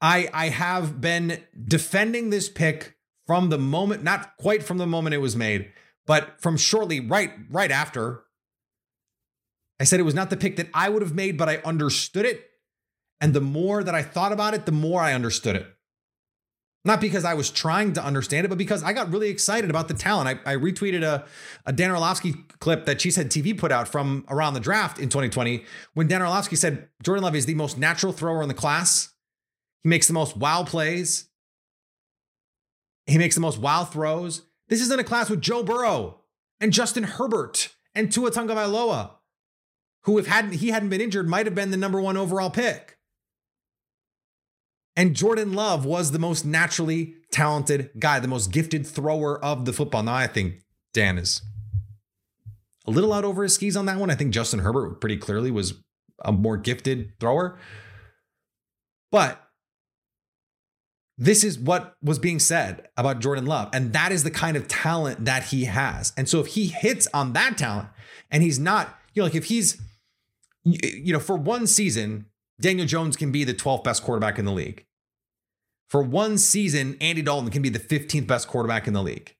I, 0.02 0.30
I 0.34 0.50
have 0.50 1.02
been 1.02 1.44
defending 1.64 2.30
this 2.30 2.50
pick 2.50 2.96
from 3.26 3.50
the 3.50 3.58
moment, 3.58 4.04
not 4.04 4.38
quite 4.38 4.62
from 4.64 4.78
the 4.78 4.86
moment 4.86 5.16
it 5.16 5.20
was 5.20 5.36
made, 5.36 5.72
but 6.06 6.40
from 6.40 6.58
shortly 6.58 7.00
right 7.00 7.32
right 7.50 7.72
after 7.72 8.26
I 9.80 9.84
said 9.84 10.00
it 10.00 10.04
was 10.04 10.16
not 10.16 10.30
the 10.30 10.38
pick 10.38 10.56
that 10.58 10.70
I 10.74 10.90
would 10.90 11.02
have 11.02 11.14
made, 11.14 11.38
but 11.38 11.50
I 11.50 11.58
understood 11.58 12.26
it. 12.26 12.50
And 13.20 13.34
the 13.34 13.42
more 13.42 13.84
that 13.84 13.96
I 13.96 14.04
thought 14.04 14.32
about 14.32 14.54
it, 14.54 14.66
the 14.66 14.72
more 14.72 15.02
I 15.02 15.14
understood 15.14 15.56
it. 15.56 15.75
Not 16.86 17.02
because 17.02 17.26
I 17.26 17.34
was 17.34 17.50
trying 17.50 17.94
to 17.94 18.04
understand 18.04 18.46
it, 18.46 18.50
but 18.50 18.58
because 18.58 18.84
I 18.84 18.94
got 18.94 19.12
really 19.12 19.30
excited 19.30 19.70
about 19.70 19.88
the 19.88 19.96
talent. 19.96 20.40
I, 20.46 20.54
I 20.54 20.56
retweeted 20.56 21.04
a, 21.04 21.26
a 21.66 21.74
Dan 21.74 21.92
Orlovsky 21.92 22.34
clip 22.60 22.86
that 22.86 22.98
Cheesehead 22.98 23.26
TV 23.26 23.58
put 23.58 23.72
out 23.72 23.88
from 23.88 24.24
around 24.30 24.54
the 24.54 24.60
draft 24.60 25.00
in 25.00 25.10
2020 25.10 25.66
when 25.96 26.08
Dan 26.08 26.22
Orlovsky 26.22 26.56
said 26.56 26.88
Jordan 27.04 27.24
Love 27.24 27.36
is 27.36 27.48
the 27.48 27.56
most 27.56 27.78
natural 27.78 28.14
thrower 28.14 28.42
in 28.42 28.48
the 28.48 28.54
class. 28.54 29.14
He 29.84 29.90
makes 29.90 30.08
the 30.08 30.14
most 30.14 30.38
wow 30.38 30.64
plays. 30.64 31.28
He 33.08 33.18
makes 33.18 33.36
the 33.36 33.42
most 33.42 33.60
wow 33.60 33.84
throws. 33.84 34.44
This 34.70 34.82
is 34.82 34.92
in 34.92 35.00
a 35.00 35.04
class 35.04 35.30
with 35.30 35.42
Joe 35.42 35.64
Burrow 35.64 36.22
and 36.60 36.72
Justin 36.72 37.04
Herbert 37.04 37.76
and 37.94 38.12
Tua 38.12 38.32
Tagovailoa 38.32 39.12
who, 40.06 40.20
if 40.20 40.28
hadn't 40.28 40.54
he 40.54 40.70
hadn't 40.70 40.90
been 40.90 41.02
injured, 41.02 41.28
might 41.28 41.46
have 41.46 41.56
been 41.56 41.72
the 41.72 41.78
number 41.78 42.00
one 42.00 42.16
overall 42.16 42.50
pick. 42.50 42.95
And 44.96 45.16
Jordan 45.16 45.54
Love 45.54 45.86
was 45.86 46.12
the 46.12 46.20
most 46.20 46.46
naturally 46.46 47.16
talented 47.32 47.92
guy, 48.00 48.20
the 48.20 48.28
most 48.28 48.52
gifted 48.52 48.88
thrower 48.88 49.44
of 49.44 49.66
the 49.66 49.74
football. 49.74 50.04
Now, 50.04 50.16
I 50.16 50.28
think 50.28 50.56
Dan 50.94 51.18
is 51.18 51.42
a 52.88 52.92
little 52.92 53.12
out 53.12 53.26
over 53.26 53.44
his 53.44 53.56
skis 53.56 53.76
on 53.76 53.86
that 53.88 53.98
one. 53.98 54.10
I 54.10 54.16
think 54.16 54.34
Justin 54.34 54.60
Herbert 54.60 55.02
pretty 55.02 55.18
clearly 55.18 55.52
was 55.52 55.74
a 56.24 56.32
more 56.32 56.56
gifted 56.56 57.12
thrower. 57.20 57.58
But 59.12 59.42
this 61.18 61.44
is 61.44 61.58
what 61.58 61.96
was 62.02 62.20
being 62.20 62.40
said 62.40 62.88
about 62.98 63.20
Jordan 63.20 63.46
Love. 63.46 63.70
And 63.74 63.94
that 63.94 64.12
is 64.12 64.24
the 64.24 64.32
kind 64.32 64.58
of 64.58 64.68
talent 64.68 65.26
that 65.26 65.46
he 65.46 65.66
has. 65.66 66.14
And 66.18 66.28
so 66.28 66.40
if 66.40 66.48
he 66.48 66.68
hits 66.68 67.08
on 67.14 67.34
that 67.34 67.58
talent 67.58 67.90
and 68.32 68.44
he's 68.44 68.60
not, 68.60 68.98
you 69.14 69.22
know, 69.22 69.26
like 69.26 69.36
if 69.36 69.46
he's, 69.46 69.82
you 70.64 71.14
know, 71.14 71.20
for 71.20 71.38
one 71.38 71.68
season, 71.68 72.26
Daniel 72.60 72.88
Jones 72.88 73.16
can 73.16 73.32
be 73.32 73.44
the 73.44 73.54
12th 73.54 73.84
best 73.84 74.04
quarterback 74.04 74.40
in 74.40 74.46
the 74.46 74.52
league. 74.52 74.86
For 75.90 76.02
one 76.02 76.38
season, 76.38 76.98
Andy 77.00 77.22
Dalton 77.22 77.52
can 77.52 77.62
be 77.62 77.70
the 77.70 77.80
15th 77.80 78.28
best 78.28 78.48
quarterback 78.48 78.88
in 78.88 78.94
the 78.94 79.04
league. 79.04 79.36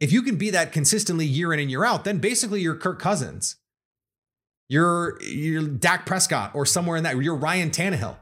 If 0.00 0.12
you 0.12 0.22
can 0.22 0.36
be 0.36 0.50
that 0.50 0.72
consistently 0.72 1.26
year 1.26 1.52
in 1.52 1.60
and 1.60 1.70
year 1.70 1.84
out, 1.84 2.04
then 2.04 2.18
basically 2.18 2.60
you're 2.60 2.76
Kirk 2.76 2.98
Cousins. 2.98 3.56
You're, 4.68 5.20
you're 5.22 5.66
Dak 5.66 6.04
Prescott 6.04 6.52
or 6.54 6.66
somewhere 6.66 6.96
in 6.96 7.04
that. 7.04 7.16
You're 7.22 7.36
Ryan 7.36 7.70
Tannehill. 7.70 8.16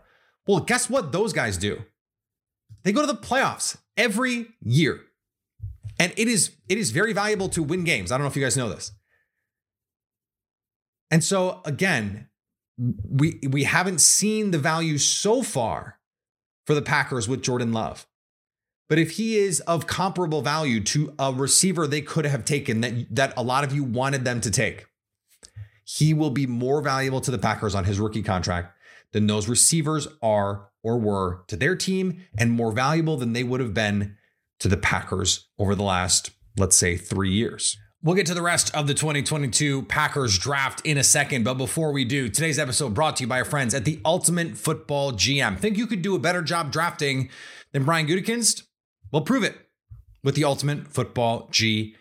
Well, 0.47 0.61
guess 0.61 0.89
what 0.89 1.13
those 1.13 1.33
guys 1.33 1.57
do? 1.59 1.83
They 2.85 2.93
go 2.93 3.01
to 3.01 3.07
the 3.07 3.15
playoffs 3.15 3.77
every 3.97 4.49
year. 4.63 5.01
And 5.99 6.13
it 6.17 6.29
is 6.29 6.53
it 6.69 6.79
is 6.79 6.91
very 6.91 7.13
valuable 7.13 7.49
to 7.51 7.63
win 7.63 7.85
games. 7.85 8.13
I 8.13 8.17
don't 8.17 8.25
know 8.25 8.31
if 8.31 8.37
you 8.37 8.43
guys 8.43 8.57
know 8.57 8.69
this. 8.69 8.93
And 11.11 11.25
so 11.25 11.63
again, 11.65 12.29
we 12.79 13.41
we 13.49 13.65
haven't 13.65 14.01
seen 14.01 14.51
the 14.51 14.59
value 14.59 14.99
so 14.99 15.43
far 15.43 15.99
for 16.67 16.75
the 16.75 16.83
Packers 16.83 17.29
with 17.29 17.43
Jordan 17.43 17.73
Love. 17.73 18.07
But 18.89 18.99
if 18.99 19.13
he 19.13 19.37
is 19.37 19.61
of 19.61 19.87
comparable 19.87 20.43
value 20.43 20.81
to 20.85 21.13
a 21.19 21.33
receiver 21.33 21.87
they 21.87 22.01
could 22.01 22.25
have 22.25 22.45
taken 22.45 22.81
that 22.83 23.15
that 23.15 23.35
a 23.37 23.43
lot 23.43 23.65
of 23.65 23.73
you 23.73 23.83
wanted 23.83 24.25
them 24.25 24.41
to 24.43 24.51
take, 24.51 24.87
he 25.85 26.13
will 26.13 26.31
be 26.31 26.47
more 26.47 26.83
valuable 26.83 27.21
to 27.23 27.31
the 27.31 27.39
Packers 27.39 27.75
on 27.75 27.85
his 27.85 27.99
rookie 27.99 28.23
contract 28.23 28.77
than 29.13 29.27
those 29.27 29.49
receivers 29.49 30.07
are 30.21 30.69
or 30.83 30.99
were 30.99 31.45
to 31.49 31.57
their 31.57 31.75
team 31.75 32.23
and 32.39 32.53
more 32.53 32.73
valuable 32.73 33.17
than 33.17 33.33
they 33.33 33.45
would 33.45 33.61
have 33.61 33.75
been 33.75 34.17
to 34.59 34.69
the 34.69 34.77
Packers 34.77 35.49
over 35.59 35.75
the 35.75 35.83
last, 35.83 36.31
let's 36.57 36.77
say, 36.77 36.97
three 36.97 37.33
years. 37.33 37.77
We'll 38.07 38.15
get 38.15 38.27
to 38.27 38.35
the 38.35 38.41
rest 38.43 38.73
of 38.73 38.87
the 38.87 38.95
2022 38.95 39.83
Packers 39.83 40.39
draft 40.39 40.81
in 40.87 40.97
a 40.97 41.03
second, 41.03 41.43
but 41.43 41.55
before 41.55 41.91
we 41.91 42.05
do, 42.05 42.29
today's 42.29 42.57
episode 42.57 42.95
brought 42.95 43.17
to 43.17 43.25
you 43.25 43.27
by 43.27 43.41
our 43.41 43.45
friends 43.45 43.75
at 43.75 43.85
the 43.85 44.01
Ultimate 44.05 44.57
Football 44.57 45.11
GM. 45.11 45.59
Think 45.59 45.77
you 45.77 45.89
could 45.89 46.03
do 46.03 46.15
a 46.15 46.21
better 46.21 46.41
job 46.41 46.71
drafting 46.71 47.31
than 47.73 47.83
Brian 47.83 48.07
Gutekunst? 48.07 48.63
Well, 49.11 49.23
prove 49.23 49.43
it 49.43 49.57
with 50.23 50.37
the 50.37 50.45
Ultimate 50.45 50.87
Football 50.87 51.49
GM. 51.51 51.95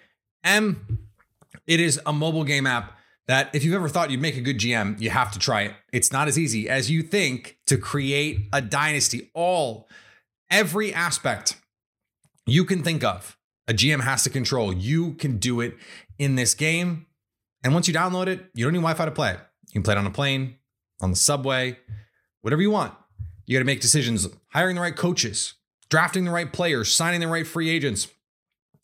It 0.46 1.80
is 1.80 2.00
a 2.06 2.14
mobile 2.14 2.44
game 2.44 2.68
app 2.68 2.96
that 3.26 3.50
if 3.56 3.64
you've 3.64 3.74
ever 3.74 3.90
thought 3.90 4.12
you'd 4.12 4.22
make 4.22 4.38
a 4.38 4.42
good 4.42 4.60
GM, 4.60 5.02
you 5.02 5.10
have 5.10 5.32
to 5.32 5.40
try 5.40 5.64
it. 5.64 5.74
It's 5.92 6.12
not 6.12 6.28
as 6.28 6.38
easy 6.38 6.70
as 6.70 6.92
you 6.92 7.02
think 7.02 7.58
to 7.66 7.80
create 7.80 8.42
a 8.54 8.62
dynasty. 8.62 9.32
All, 9.34 9.90
every 10.52 10.94
aspect 10.94 11.56
you 12.46 12.64
can 12.64 12.84
think 12.84 13.04
of, 13.04 13.35
a 13.68 13.74
GM 13.74 14.02
has 14.02 14.24
to 14.24 14.30
control. 14.30 14.74
You 14.74 15.14
can 15.14 15.38
do 15.38 15.62
it 15.62 15.76
in 16.18 16.36
this 16.36 16.54
game. 16.54 17.08
And 17.64 17.74
once 17.74 17.88
you 17.88 17.94
download 17.94 18.28
it, 18.28 18.46
you 18.54 18.66
don't 18.66 18.74
need 18.74 18.80
Wi 18.80 18.94
Fi 18.94 19.06
to 19.06 19.12
play 19.12 19.32
it. 19.32 19.40
You 19.70 19.74
can 19.74 19.84
play 19.84 19.94
it 19.94 19.98
on 19.98 20.06
a 20.06 20.12
plane, 20.12 20.58
on 21.02 21.10
the 21.10 21.16
subway, 21.16 21.78
whatever 22.42 22.62
you 22.62 22.72
want. 22.72 22.94
You 23.46 23.56
got 23.56 23.60
to 23.60 23.66
make 23.66 23.82
decisions 23.82 24.28
hiring 24.50 24.76
the 24.76 24.82
right 24.82 24.96
coaches, 24.96 25.56
drafting 25.90 26.26
the 26.26 26.32
right 26.32 26.52
players, 26.52 26.96
signing 26.96 27.20
the 27.20 27.28
right 27.28 27.46
free 27.46 27.70
agents, 27.70 28.08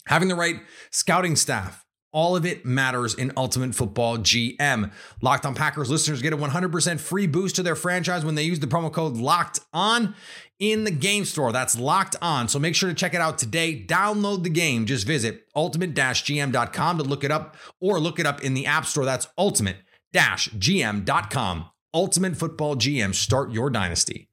having 0.06 0.28
the 0.28 0.36
right 0.36 0.62
scouting 0.92 1.36
staff 1.36 1.86
all 2.12 2.36
of 2.36 2.46
it 2.46 2.66
matters 2.66 3.14
in 3.14 3.32
Ultimate 3.38 3.76
Football 3.76 4.18
GM. 4.20 4.92
Locked 5.22 5.46
on 5.46 5.56
Packers 5.56 5.90
listeners 5.90 6.22
get 6.22 6.34
a 6.34 6.38
100% 6.38 7.00
free 7.00 7.28
boost 7.28 7.56
to 7.56 7.64
their 7.64 7.76
franchise 7.76 8.26
when 8.26 8.36
they 8.36 8.44
use 8.44 8.60
the 8.60 8.68
promo 8.68 8.92
code 8.92 9.18
Locked 9.18 9.60
On 9.74 10.16
in 10.60 10.84
the 10.84 10.92
game 10.92 11.26
store. 11.26 11.52
That's 11.52 11.78
Locked 11.78 12.16
On. 12.22 12.48
So 12.48 12.60
make 12.60 12.76
sure 12.76 12.90
to 12.90 12.96
check 12.96 13.14
it 13.14 13.22
out 13.22 13.38
today. 13.38 13.84
Download 13.84 14.44
the 14.44 14.50
game. 14.50 14.86
Just 14.86 15.08
visit 15.08 15.48
ultimate-gm.com 15.56 16.98
to 16.98 17.04
look 17.04 17.24
it 17.24 17.32
up 17.32 17.56
or 17.80 18.00
look 18.00 18.20
it 18.20 18.26
up 18.26 18.44
in 18.44 18.54
the 18.54 18.66
App 18.66 18.86
Store. 18.86 19.06
That's 19.06 19.28
ultimate-gm.com. 19.38 21.66
Ultimate 21.94 22.38
Football 22.38 22.78
GM. 22.78 23.14
Start 23.14 23.52
your 23.52 23.70
dynasty 23.70 24.30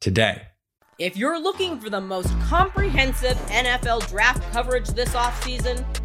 today. 0.00 0.42
If 0.98 1.16
you're 1.16 1.40
looking 1.40 1.78
for 1.78 1.90
the 1.90 2.00
most 2.00 2.36
comprehensive 2.40 3.36
NFL 3.46 4.08
draft 4.08 4.52
coverage 4.52 4.88
this 4.88 5.10
offseason, 5.10 5.84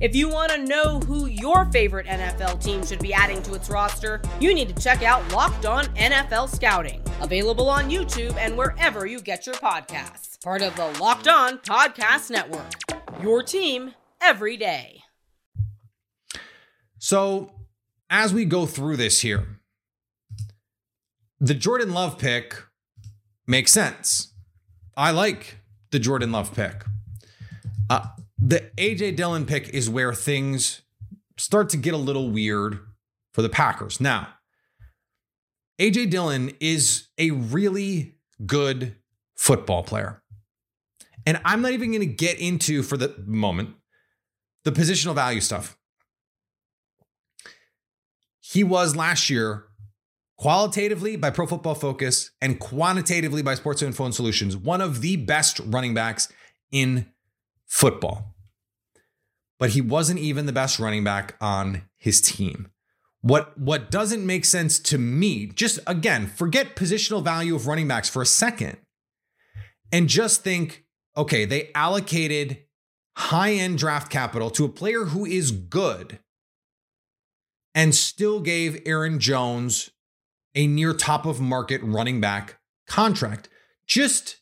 If 0.00 0.14
you 0.14 0.28
want 0.28 0.52
to 0.52 0.64
know 0.64 1.00
who 1.00 1.26
your 1.26 1.64
favorite 1.72 2.06
NFL 2.06 2.62
team 2.62 2.86
should 2.86 3.00
be 3.00 3.12
adding 3.12 3.42
to 3.42 3.54
its 3.54 3.68
roster, 3.68 4.22
you 4.38 4.54
need 4.54 4.68
to 4.68 4.80
check 4.80 5.02
out 5.02 5.32
Locked 5.32 5.66
On 5.66 5.86
NFL 5.96 6.54
Scouting, 6.54 7.02
available 7.20 7.68
on 7.68 7.90
YouTube 7.90 8.36
and 8.36 8.56
wherever 8.56 9.06
you 9.06 9.20
get 9.20 9.44
your 9.44 9.56
podcasts. 9.56 10.40
Part 10.40 10.62
of 10.62 10.76
the 10.76 10.86
Locked 11.00 11.26
On 11.26 11.58
Podcast 11.58 12.30
Network. 12.30 12.70
Your 13.20 13.42
team 13.42 13.94
every 14.20 14.56
day. 14.56 15.02
So, 17.00 17.50
as 18.08 18.32
we 18.32 18.44
go 18.44 18.66
through 18.66 18.98
this 18.98 19.22
here, 19.22 19.58
the 21.40 21.54
Jordan 21.54 21.92
Love 21.92 22.18
pick 22.18 22.54
makes 23.48 23.72
sense. 23.72 24.32
I 24.96 25.10
like 25.10 25.58
the 25.90 25.98
Jordan 25.98 26.30
Love 26.30 26.54
pick. 26.54 26.84
Uh, 27.90 28.06
the 28.38 28.70
AJ 28.76 29.16
Dillon 29.16 29.46
pick 29.46 29.68
is 29.70 29.90
where 29.90 30.14
things 30.14 30.82
start 31.36 31.68
to 31.70 31.76
get 31.76 31.94
a 31.94 31.98
little 31.98 32.30
weird 32.30 32.78
for 33.32 33.42
the 33.42 33.48
Packers. 33.48 34.00
Now, 34.00 34.28
AJ 35.80 36.10
Dillon 36.10 36.52
is 36.60 37.08
a 37.18 37.30
really 37.30 38.16
good 38.46 38.96
football 39.36 39.82
player. 39.82 40.22
And 41.26 41.40
I'm 41.44 41.62
not 41.62 41.72
even 41.72 41.90
going 41.90 42.00
to 42.00 42.06
get 42.06 42.38
into 42.38 42.82
for 42.82 42.96
the 42.96 43.14
moment 43.26 43.74
the 44.64 44.72
positional 44.72 45.14
value 45.14 45.40
stuff. 45.40 45.76
He 48.40 48.64
was 48.64 48.96
last 48.96 49.28
year 49.28 49.64
qualitatively 50.38 51.16
by 51.16 51.30
Pro 51.30 51.46
Football 51.46 51.74
Focus 51.74 52.30
and 52.40 52.58
quantitatively 52.58 53.42
by 53.42 53.54
Sports 53.54 53.82
Info 53.82 54.04
and 54.04 54.14
Solutions, 54.14 54.56
one 54.56 54.80
of 54.80 55.00
the 55.00 55.16
best 55.16 55.60
running 55.66 55.94
backs 55.94 56.28
in 56.72 57.06
football. 57.68 58.34
But 59.58 59.70
he 59.70 59.80
wasn't 59.80 60.20
even 60.20 60.46
the 60.46 60.52
best 60.52 60.78
running 60.78 61.04
back 61.04 61.36
on 61.40 61.82
his 61.96 62.20
team. 62.20 62.70
What 63.20 63.58
what 63.58 63.90
doesn't 63.90 64.24
make 64.24 64.44
sense 64.44 64.78
to 64.80 64.98
me, 64.98 65.46
just 65.46 65.80
again, 65.86 66.26
forget 66.26 66.76
positional 66.76 67.22
value 67.22 67.54
of 67.54 67.66
running 67.66 67.88
backs 67.88 68.08
for 68.08 68.22
a 68.22 68.26
second. 68.26 68.78
And 69.90 70.08
just 70.08 70.42
think, 70.42 70.84
okay, 71.16 71.44
they 71.44 71.70
allocated 71.74 72.64
high-end 73.16 73.78
draft 73.78 74.10
capital 74.10 74.50
to 74.50 74.64
a 74.64 74.68
player 74.68 75.06
who 75.06 75.26
is 75.26 75.50
good 75.50 76.20
and 77.74 77.94
still 77.94 78.40
gave 78.40 78.80
Aaron 78.86 79.18
Jones 79.18 79.90
a 80.54 80.66
near 80.66 80.94
top 80.94 81.26
of 81.26 81.40
market 81.40 81.80
running 81.82 82.20
back 82.20 82.60
contract. 82.86 83.48
Just 83.86 84.37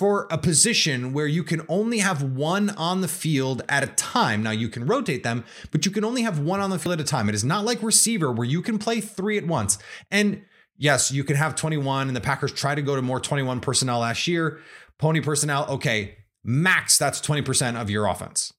for 0.00 0.26
a 0.30 0.38
position 0.38 1.12
where 1.12 1.26
you 1.26 1.44
can 1.44 1.60
only 1.68 1.98
have 1.98 2.22
one 2.22 2.70
on 2.70 3.02
the 3.02 3.06
field 3.06 3.60
at 3.68 3.82
a 3.82 3.86
time. 3.86 4.42
Now, 4.42 4.50
you 4.50 4.70
can 4.70 4.86
rotate 4.86 5.24
them, 5.24 5.44
but 5.72 5.84
you 5.84 5.92
can 5.92 6.06
only 6.06 6.22
have 6.22 6.38
one 6.38 6.58
on 6.58 6.70
the 6.70 6.78
field 6.78 6.94
at 6.94 7.00
a 7.02 7.04
time. 7.04 7.28
It 7.28 7.34
is 7.34 7.44
not 7.44 7.66
like 7.66 7.82
receiver 7.82 8.32
where 8.32 8.46
you 8.46 8.62
can 8.62 8.78
play 8.78 9.02
three 9.02 9.36
at 9.36 9.46
once. 9.46 9.76
And 10.10 10.40
yes, 10.78 11.12
you 11.12 11.22
can 11.22 11.36
have 11.36 11.54
21, 11.54 12.08
and 12.08 12.16
the 12.16 12.20
Packers 12.22 12.50
try 12.50 12.74
to 12.74 12.80
go 12.80 12.96
to 12.96 13.02
more 13.02 13.20
21 13.20 13.60
personnel 13.60 13.98
last 13.98 14.26
year. 14.26 14.60
Pony 14.96 15.20
personnel, 15.20 15.66
okay, 15.68 16.16
max, 16.42 16.96
that's 16.96 17.20
20% 17.20 17.78
of 17.78 17.90
your 17.90 18.06
offense. 18.06 18.54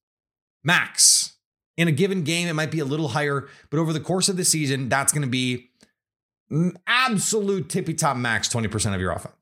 Max. 0.63 1.37
In 1.75 1.87
a 1.87 1.91
given 1.91 2.23
game, 2.23 2.49
it 2.49 2.53
might 2.53 2.69
be 2.69 2.81
a 2.81 2.85
little 2.85 3.07
higher, 3.07 3.47
but 3.71 3.79
over 3.79 3.93
the 3.93 3.99
course 3.99 4.29
of 4.29 4.37
the 4.37 4.45
season, 4.45 4.89
that's 4.89 5.11
going 5.11 5.23
to 5.23 5.27
be 5.27 5.71
absolute 6.85 7.67
tippy 7.67 7.95
top 7.95 8.15
max 8.15 8.47
20% 8.47 8.93
of 8.93 9.01
your 9.01 9.11
offense 9.11 9.40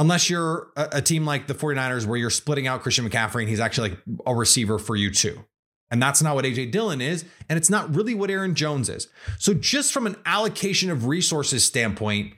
unless 0.00 0.30
you're 0.30 0.72
a, 0.76 0.88
a, 0.94 1.02
team 1.02 1.26
like 1.26 1.46
the 1.46 1.54
49ers 1.54 2.06
where 2.06 2.16
you're 2.16 2.30
splitting 2.30 2.66
out 2.66 2.80
Christian 2.80 3.08
McCaffrey 3.08 3.40
and 3.40 3.48
he's 3.48 3.60
actually 3.60 3.90
like 3.90 3.98
a 4.26 4.34
receiver 4.34 4.78
for 4.78 4.96
you 4.96 5.10
too. 5.10 5.44
And 5.90 6.02
that's 6.02 6.22
not 6.22 6.34
what 6.34 6.44
AJ 6.44 6.72
Dillon 6.72 7.00
is. 7.00 7.24
And 7.48 7.58
it's 7.58 7.68
not 7.68 7.94
really 7.94 8.14
what 8.14 8.30
Aaron 8.30 8.54
Jones 8.54 8.88
is. 8.88 9.08
So, 9.38 9.54
just 9.54 9.92
from 9.92 10.06
an 10.06 10.16
allocation 10.24 10.90
of 10.90 11.06
resources 11.06 11.64
standpoint, 11.64 12.32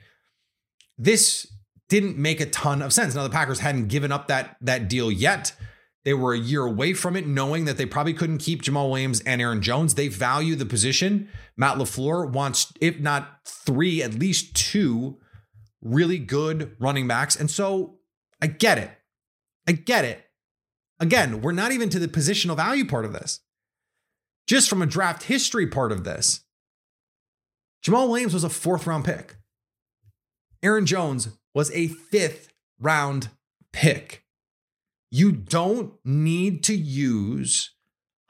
this 0.98 1.46
didn't 1.88 2.16
make 2.16 2.40
a 2.40 2.46
ton 2.46 2.82
of 2.82 2.92
sense. 2.92 3.14
Now, 3.14 3.22
the 3.22 3.30
Packers 3.30 3.60
hadn't 3.60 3.88
given 3.88 4.10
up 4.10 4.28
that, 4.28 4.56
that 4.62 4.88
deal 4.88 5.12
yet. 5.12 5.54
They 6.04 6.14
were 6.14 6.32
a 6.32 6.38
year 6.38 6.64
away 6.64 6.94
from 6.94 7.14
it, 7.14 7.26
knowing 7.26 7.66
that 7.66 7.76
they 7.76 7.86
probably 7.86 8.14
couldn't 8.14 8.38
keep 8.38 8.62
Jamaal 8.62 8.90
Williams 8.90 9.20
and 9.20 9.40
Aaron 9.40 9.60
Jones. 9.60 9.94
They 9.94 10.08
value 10.08 10.56
the 10.56 10.66
position. 10.66 11.28
Matt 11.56 11.76
LaFleur 11.76 12.32
wants, 12.32 12.72
if 12.80 12.98
not 12.98 13.40
three, 13.46 14.02
at 14.02 14.14
least 14.14 14.56
two 14.56 15.18
really 15.82 16.18
good 16.18 16.76
running 16.78 17.06
backs. 17.06 17.36
And 17.36 17.50
so 17.50 17.98
I 18.40 18.46
get 18.46 18.78
it. 18.78 18.90
I 19.68 19.72
get 19.72 20.04
it. 20.04 20.24
Again, 21.00 21.42
we're 21.42 21.52
not 21.52 21.72
even 21.72 21.88
to 21.90 21.98
the 21.98 22.08
positional 22.08 22.56
value 22.56 22.86
part 22.86 23.04
of 23.04 23.12
this. 23.12 23.40
Just 24.46 24.68
from 24.68 24.82
a 24.82 24.86
draft 24.86 25.24
history 25.24 25.66
part 25.66 25.92
of 25.92 26.04
this, 26.04 26.40
Jamaal 27.84 28.08
Williams 28.08 28.34
was 28.34 28.44
a 28.44 28.48
fourth 28.48 28.86
round 28.86 29.04
pick. 29.04 29.36
Aaron 30.62 30.86
Jones 30.86 31.28
was 31.54 31.70
a 31.72 31.88
fifth 31.88 32.52
round 32.78 33.28
pick. 33.72 34.24
You 35.10 35.32
don't 35.32 35.94
need 36.04 36.62
to 36.64 36.74
use 36.74 37.74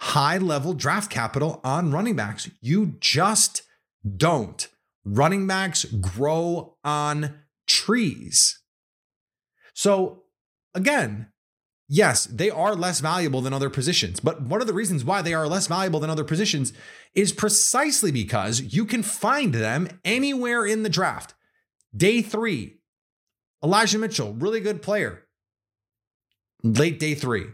high 0.00 0.38
level 0.38 0.74
draft 0.74 1.10
capital 1.10 1.60
on 1.62 1.92
running 1.92 2.16
backs. 2.16 2.50
You 2.60 2.96
just 3.00 3.62
don't. 4.16 4.66
Running 5.04 5.46
backs 5.46 5.84
grow 5.84 6.76
on 6.84 7.42
trees. 7.66 8.60
So, 9.74 10.24
again, 10.74 11.28
yes, 11.88 12.24
they 12.26 12.50
are 12.50 12.74
less 12.74 13.00
valuable 13.00 13.40
than 13.40 13.52
other 13.52 13.70
positions. 13.70 14.20
But 14.20 14.42
one 14.42 14.60
of 14.60 14.66
the 14.66 14.72
reasons 14.72 15.04
why 15.04 15.22
they 15.22 15.34
are 15.34 15.48
less 15.48 15.66
valuable 15.66 16.00
than 16.00 16.10
other 16.10 16.24
positions 16.24 16.72
is 17.14 17.32
precisely 17.32 18.12
because 18.12 18.60
you 18.60 18.84
can 18.84 19.02
find 19.02 19.54
them 19.54 19.88
anywhere 20.04 20.64
in 20.64 20.82
the 20.82 20.88
draft. 20.88 21.34
Day 21.96 22.22
three, 22.22 22.78
Elijah 23.62 23.98
Mitchell, 23.98 24.34
really 24.34 24.60
good 24.60 24.82
player 24.82 25.26
late 26.62 26.98
day 26.98 27.14
three. 27.14 27.46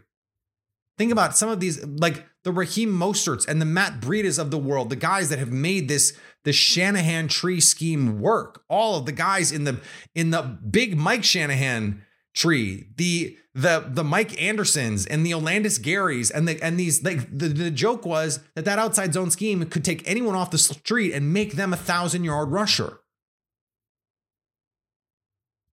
Think 0.97 1.12
about 1.12 1.37
some 1.37 1.49
of 1.49 1.61
these, 1.61 1.85
like 1.85 2.26
the 2.49 2.55
Raheem 2.55 2.88
Mosterts 2.88 3.47
and 3.47 3.61
the 3.61 3.67
Matt 3.67 4.00
Breidas 4.00 4.38
of 4.38 4.50
the 4.50 4.57
world, 4.57 4.88
the 4.88 4.97
guys 4.97 5.28
that 5.28 5.38
have 5.38 5.52
made 5.52 5.87
this 5.87 6.19
the 6.45 6.52
Shanahan 6.55 7.28
tree 7.28 7.61
scheme 7.61 8.23
work. 8.23 8.62
All 8.71 8.97
of 8.97 9.05
the 9.05 9.12
guys 9.12 9.52
in 9.52 9.64
the 9.64 9.83
in 10.14 10.31
the 10.31 10.40
big 10.40 10.97
Mike 10.97 11.25
Shanahan 11.25 12.02
tree, 12.35 12.87
the 12.97 13.37
the 13.55 13.85
the 13.87 14.02
Mike 14.02 14.40
Andersons 14.40 15.05
and 15.05 15.26
the 15.26 15.33
Olandis 15.33 15.78
Garys 15.78 16.33
and 16.35 16.49
the 16.49 16.59
and 16.62 16.81
these 16.81 17.05
like 17.05 17.28
the, 17.31 17.49
the 17.49 17.71
joke 17.71 18.07
was 18.07 18.40
that 18.55 18.64
that 18.64 18.78
outside 18.78 19.12
zone 19.12 19.31
scheme 19.31 19.62
could 19.67 19.85
take 19.85 20.09
anyone 20.09 20.35
off 20.35 20.50
the 20.50 20.57
street 20.57 21.12
and 21.12 21.31
make 21.31 21.52
them 21.52 21.75
a 21.75 21.76
thousand 21.76 22.25
yard 22.25 22.50
rusher. 22.50 23.00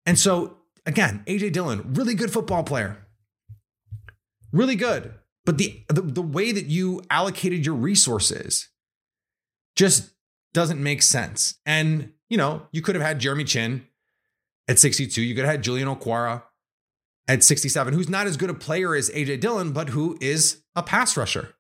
And 0.05 0.19
so 0.19 0.57
again, 0.85 1.23
AJ 1.29 1.53
Dillon, 1.53 1.95
really 1.95 2.15
good 2.17 2.33
football 2.33 2.65
player 2.65 3.05
really 4.55 4.77
good. 4.77 5.13
But 5.45 5.59
the, 5.59 5.85
the, 5.89 6.01
the 6.01 6.23
way 6.23 6.53
that 6.53 6.67
you 6.67 7.03
allocated 7.11 7.67
your 7.67 7.75
resources 7.75 8.69
just 9.77 10.11
doesn't 10.53 10.83
make 10.83 11.03
sense. 11.03 11.59
And 11.67 12.13
you 12.29 12.39
know, 12.39 12.67
you 12.73 12.83
could 12.83 12.95
have 12.95 13.05
had 13.05 13.21
Jeremy 13.21 13.45
Chinn 13.45 13.87
at 14.69 14.79
62. 14.79 15.23
You 15.23 15.35
could 15.35 15.45
have 15.45 15.53
had 15.53 15.63
Julian 15.63 15.89
Okwara 15.89 16.43
at 17.29 17.43
67, 17.43 17.95
who's 17.95 18.09
not 18.09 18.27
as 18.27 18.37
good 18.37 18.51
a 18.51 18.55
player 18.55 18.95
as 18.95 19.11
AJ 19.11 19.41
Dillon, 19.41 19.73
but 19.73 19.91
who 19.91 20.19
is 20.21 20.63
a 20.75 20.83
pass 20.83 21.17
rusher. 21.17 21.55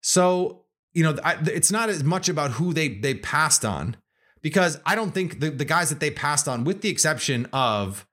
So, 0.00 0.64
you 0.92 1.02
know, 1.02 1.16
it's 1.46 1.70
not 1.70 1.88
as 1.88 2.02
much 2.02 2.28
about 2.28 2.52
who 2.52 2.72
they 2.72 2.88
they 2.88 3.14
passed 3.14 3.64
on 3.64 3.96
because 4.40 4.80
I 4.86 4.94
don't 4.94 5.12
think 5.12 5.40
the, 5.40 5.50
the 5.50 5.64
guys 5.64 5.90
that 5.90 6.00
they 6.00 6.10
passed 6.10 6.48
on, 6.48 6.64
with 6.64 6.80
the 6.80 6.88
exception 6.88 7.46
of 7.52 8.06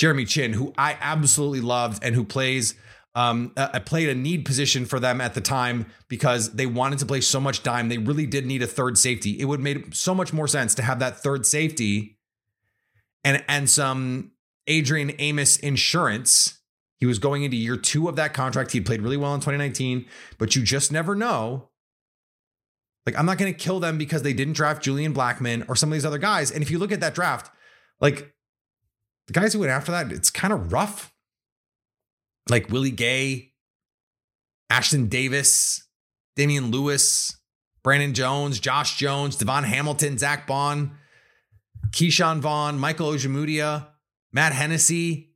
Jeremy 0.00 0.24
Chinn, 0.24 0.54
who 0.54 0.72
I 0.78 0.96
absolutely 0.98 1.60
loved 1.60 2.02
and 2.02 2.14
who 2.14 2.24
plays 2.24 2.74
um, 3.14 3.50
played 3.84 4.08
a 4.08 4.14
need 4.14 4.46
position 4.46 4.86
for 4.86 4.98
them 4.98 5.20
at 5.20 5.34
the 5.34 5.42
time 5.42 5.84
because 6.08 6.54
they 6.54 6.64
wanted 6.64 7.00
to 7.00 7.06
play 7.06 7.20
so 7.20 7.38
much 7.38 7.62
dime. 7.62 7.90
They 7.90 7.98
really 7.98 8.24
did 8.24 8.46
need 8.46 8.62
a 8.62 8.66
third 8.66 8.96
safety. 8.96 9.38
It 9.38 9.44
would 9.44 9.60
made 9.60 9.94
so 9.94 10.14
much 10.14 10.32
more 10.32 10.48
sense 10.48 10.74
to 10.76 10.82
have 10.82 11.00
that 11.00 11.22
third 11.22 11.44
safety 11.44 12.16
and 13.24 13.44
and 13.46 13.68
some 13.68 14.30
Adrian 14.66 15.12
Amos 15.18 15.58
insurance. 15.58 16.60
He 16.96 17.04
was 17.04 17.18
going 17.18 17.42
into 17.42 17.58
year 17.58 17.76
two 17.76 18.08
of 18.08 18.16
that 18.16 18.32
contract. 18.32 18.72
He 18.72 18.80
played 18.80 19.02
really 19.02 19.18
well 19.18 19.34
in 19.34 19.40
2019, 19.40 20.06
but 20.38 20.56
you 20.56 20.62
just 20.62 20.90
never 20.90 21.14
know. 21.14 21.68
Like, 23.04 23.18
I'm 23.18 23.26
not 23.26 23.36
going 23.36 23.52
to 23.52 23.58
kill 23.58 23.80
them 23.80 23.98
because 23.98 24.22
they 24.22 24.32
didn't 24.32 24.54
draft 24.54 24.82
Julian 24.82 25.12
Blackmon 25.12 25.68
or 25.68 25.76
some 25.76 25.90
of 25.90 25.92
these 25.92 26.06
other 26.06 26.16
guys. 26.16 26.50
And 26.50 26.62
if 26.62 26.70
you 26.70 26.78
look 26.78 26.92
at 26.92 27.00
that 27.00 27.14
draft, 27.14 27.50
like 28.00 28.34
the 29.30 29.40
guys 29.40 29.52
who 29.52 29.60
went 29.60 29.70
after 29.70 29.92
that, 29.92 30.10
it's 30.10 30.28
kind 30.28 30.52
of 30.52 30.72
rough. 30.72 31.14
Like 32.48 32.68
Willie 32.68 32.90
Gay, 32.90 33.52
Ashtyn 34.72 35.08
Davis, 35.08 35.86
Damien 36.34 36.72
Lewis, 36.72 37.36
Brandon 37.84 38.12
Jones, 38.12 38.58
Josh 38.58 38.96
Jones, 38.96 39.36
Davon 39.36 39.62
Hamilton, 39.62 40.18
Zack 40.18 40.48
Baun, 40.48 40.96
Ke'Shawn 41.90 42.40
Vaughn, 42.40 42.76
Michael 42.76 43.12
Ojemudia, 43.12 43.86
Matt 44.32 44.52
Hennessy, 44.52 45.30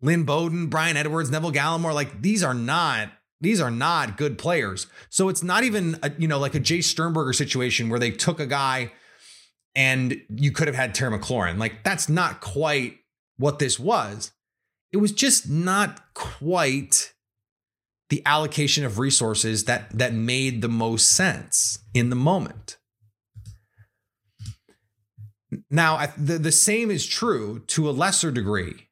Lynn 0.00 0.22
Bowden, 0.22 0.68
Bryan 0.68 0.96
Edwards, 0.96 1.28
Neville 1.28 1.50
Gallimore. 1.50 1.92
Like 1.92 2.22
these 2.22 2.44
are 2.44 2.54
not 2.54 3.10
these 3.40 3.60
are 3.60 3.70
not 3.70 4.16
good 4.16 4.38
players. 4.38 4.86
So 5.10 5.28
it's 5.28 5.42
not 5.42 5.64
even 5.64 5.98
a, 6.04 6.12
you 6.18 6.28
know 6.28 6.38
like 6.38 6.54
a 6.54 6.60
Jace 6.60 6.84
Sternberger 6.84 7.32
situation 7.32 7.88
where 7.88 7.98
they 7.98 8.12
took 8.12 8.38
a 8.38 8.46
guy 8.46 8.92
and 9.74 10.22
you 10.28 10.52
could 10.52 10.68
have 10.68 10.76
had 10.76 10.94
Terry 10.94 11.18
McLaurin. 11.18 11.58
Like 11.58 11.82
that's 11.82 12.08
not 12.08 12.40
quite 12.40 12.98
what 13.36 13.58
this 13.58 13.78
was. 13.78 14.32
It 14.92 14.98
was 14.98 15.12
just 15.12 15.48
not 15.48 16.14
quite 16.14 17.14
the 18.10 18.22
allocation 18.26 18.84
of 18.84 18.98
resources 18.98 19.64
that 19.64 19.90
that 19.90 20.12
made 20.12 20.62
the 20.62 20.68
most 20.68 21.10
sense 21.10 21.78
in 21.94 22.10
the 22.10 22.16
moment. 22.16 22.76
Now, 25.70 26.06
the, 26.16 26.38
the 26.38 26.52
same 26.52 26.90
is 26.90 27.06
true 27.06 27.60
to 27.68 27.88
a 27.88 27.92
lesser 27.92 28.30
degree 28.30 28.88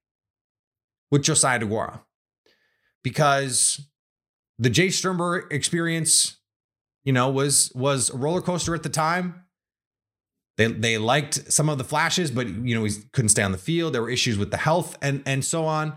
with 1.11 1.22
Josiah 1.22 1.61
DeGuara 1.61 2.00
because 3.02 3.87
the 4.59 4.70
Jace 4.70 4.94
Sternberger 4.94 5.48
experience, 5.50 6.38
you 7.05 7.12
know, 7.12 7.31
was 7.31 7.70
was 7.74 8.11
a 8.11 8.16
roller 8.16 8.40
coaster 8.40 8.74
at 8.74 8.83
the 8.83 8.88
time. 8.88 9.41
They 10.57 10.67
they 10.67 10.99
liked 10.99 11.53
some 11.53 11.69
of 11.69 11.79
the 11.79 11.85
flashes, 11.85 12.31
but 12.31 12.47
you 12.47 12.75
know 12.75 12.85
he 12.85 12.93
couldn't 13.12 13.31
stay 13.31 13.43
on 13.43 13.53
the 13.53 13.59
field. 13.59 13.95
There 13.95 14.03
were 14.03 14.11
issues 14.11 14.37
with 14.37 14.51
the 14.51 14.59
health 14.59 14.97
and 15.01 15.23
and 15.27 15.45
so 15.45 15.65
on. 15.65 15.97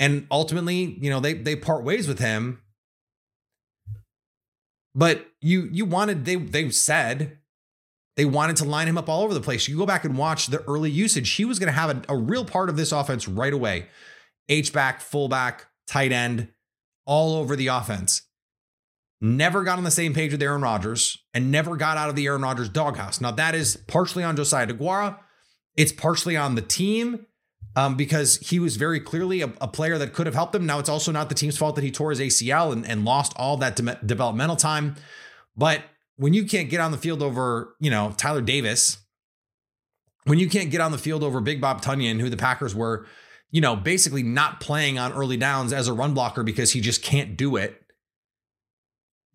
And 0.00 0.26
ultimately, 0.30 0.96
you 1.00 1.10
know, 1.10 1.20
they 1.20 1.34
they 1.34 1.56
part 1.56 1.84
ways 1.84 2.08
with 2.08 2.18
him. 2.18 2.60
But 4.94 5.26
you 5.40 5.68
you 5.70 5.84
wanted 5.84 6.24
they 6.24 6.36
they 6.36 6.70
said 6.70 7.38
they 8.16 8.24
wanted 8.24 8.56
to 8.56 8.64
line 8.64 8.88
him 8.88 8.98
up 8.98 9.08
all 9.08 9.22
over 9.22 9.34
the 9.34 9.40
place. 9.40 9.68
You 9.68 9.76
go 9.76 9.86
back 9.86 10.04
and 10.04 10.18
watch 10.18 10.48
the 10.48 10.62
early 10.64 10.90
usage. 10.90 11.30
He 11.30 11.44
was 11.44 11.60
going 11.60 11.72
to 11.72 11.78
have 11.78 11.90
a, 11.90 12.02
a 12.08 12.16
real 12.16 12.44
part 12.44 12.68
of 12.68 12.76
this 12.76 12.90
offense 12.90 13.28
right 13.28 13.52
away. 13.52 13.86
H 14.48 14.72
back, 14.72 15.00
fullback, 15.00 15.66
tight 15.86 16.10
end, 16.10 16.48
all 17.06 17.36
over 17.36 17.54
the 17.54 17.68
offense 17.68 18.22
never 19.20 19.64
got 19.64 19.78
on 19.78 19.84
the 19.84 19.90
same 19.90 20.14
page 20.14 20.32
with 20.32 20.42
Aaron 20.42 20.62
Rodgers 20.62 21.18
and 21.34 21.50
never 21.50 21.76
got 21.76 21.96
out 21.96 22.08
of 22.08 22.16
the 22.16 22.26
Aaron 22.26 22.42
Rodgers 22.42 22.68
doghouse. 22.68 23.20
Now, 23.20 23.30
that 23.32 23.54
is 23.54 23.76
partially 23.86 24.22
on 24.22 24.36
Josiah 24.36 24.66
DeGuara. 24.66 25.18
It's 25.76 25.92
partially 25.92 26.36
on 26.36 26.54
the 26.54 26.62
team 26.62 27.26
um, 27.76 27.96
because 27.96 28.36
he 28.38 28.58
was 28.58 28.76
very 28.76 29.00
clearly 29.00 29.42
a, 29.42 29.52
a, 29.60 29.68
player 29.68 29.98
that 29.98 30.12
could 30.12 30.26
have 30.26 30.34
helped 30.34 30.52
them. 30.52 30.66
Now, 30.66 30.78
it's 30.78 30.88
also 30.88 31.12
not 31.12 31.28
the 31.28 31.34
team's 31.34 31.58
fault 31.58 31.76
that 31.76 31.84
he 31.84 31.90
tore 31.90 32.10
his 32.10 32.20
ACL 32.20 32.72
and, 32.72 32.86
and 32.86 33.04
lost 33.04 33.32
all 33.36 33.56
that 33.58 33.76
de- 33.76 33.98
developmental 34.04 34.56
time. 34.56 34.96
But 35.56 35.82
when 36.16 36.34
you 36.34 36.44
can't 36.44 36.70
get 36.70 36.80
on 36.80 36.92
the 36.92 36.98
field 36.98 37.22
over, 37.22 37.74
you 37.78 37.90
know, 37.90 38.12
Tyler 38.16 38.40
Davis, 38.40 38.98
when 40.24 40.38
you 40.38 40.48
can't 40.48 40.70
get 40.70 40.80
on 40.80 40.92
the 40.92 40.98
field 40.98 41.22
over 41.22 41.40
Big 41.40 41.60
Bob 41.60 41.82
Tonyan, 41.82 42.20
who 42.20 42.28
the 42.28 42.36
Packers 42.36 42.74
were, 42.74 43.06
you 43.50 43.60
know, 43.60 43.76
basically 43.76 44.22
not 44.22 44.60
playing 44.60 44.98
on 44.98 45.12
early 45.12 45.36
downs 45.36 45.72
as 45.72 45.88
a 45.88 45.92
run 45.92 46.14
blocker 46.14 46.42
because 46.42 46.72
he 46.72 46.80
just 46.80 47.02
can't 47.02 47.36
do 47.36 47.56
it 47.56 47.80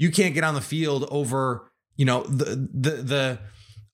you 0.04 0.12
can't 0.12 0.34
get 0.34 0.44
on 0.44 0.54
the 0.54 0.62
field 0.62 1.08
over, 1.10 1.72
you 1.96 2.04
know, 2.04 2.24
the 2.24 2.56
the 2.74 2.89
the 3.02 3.39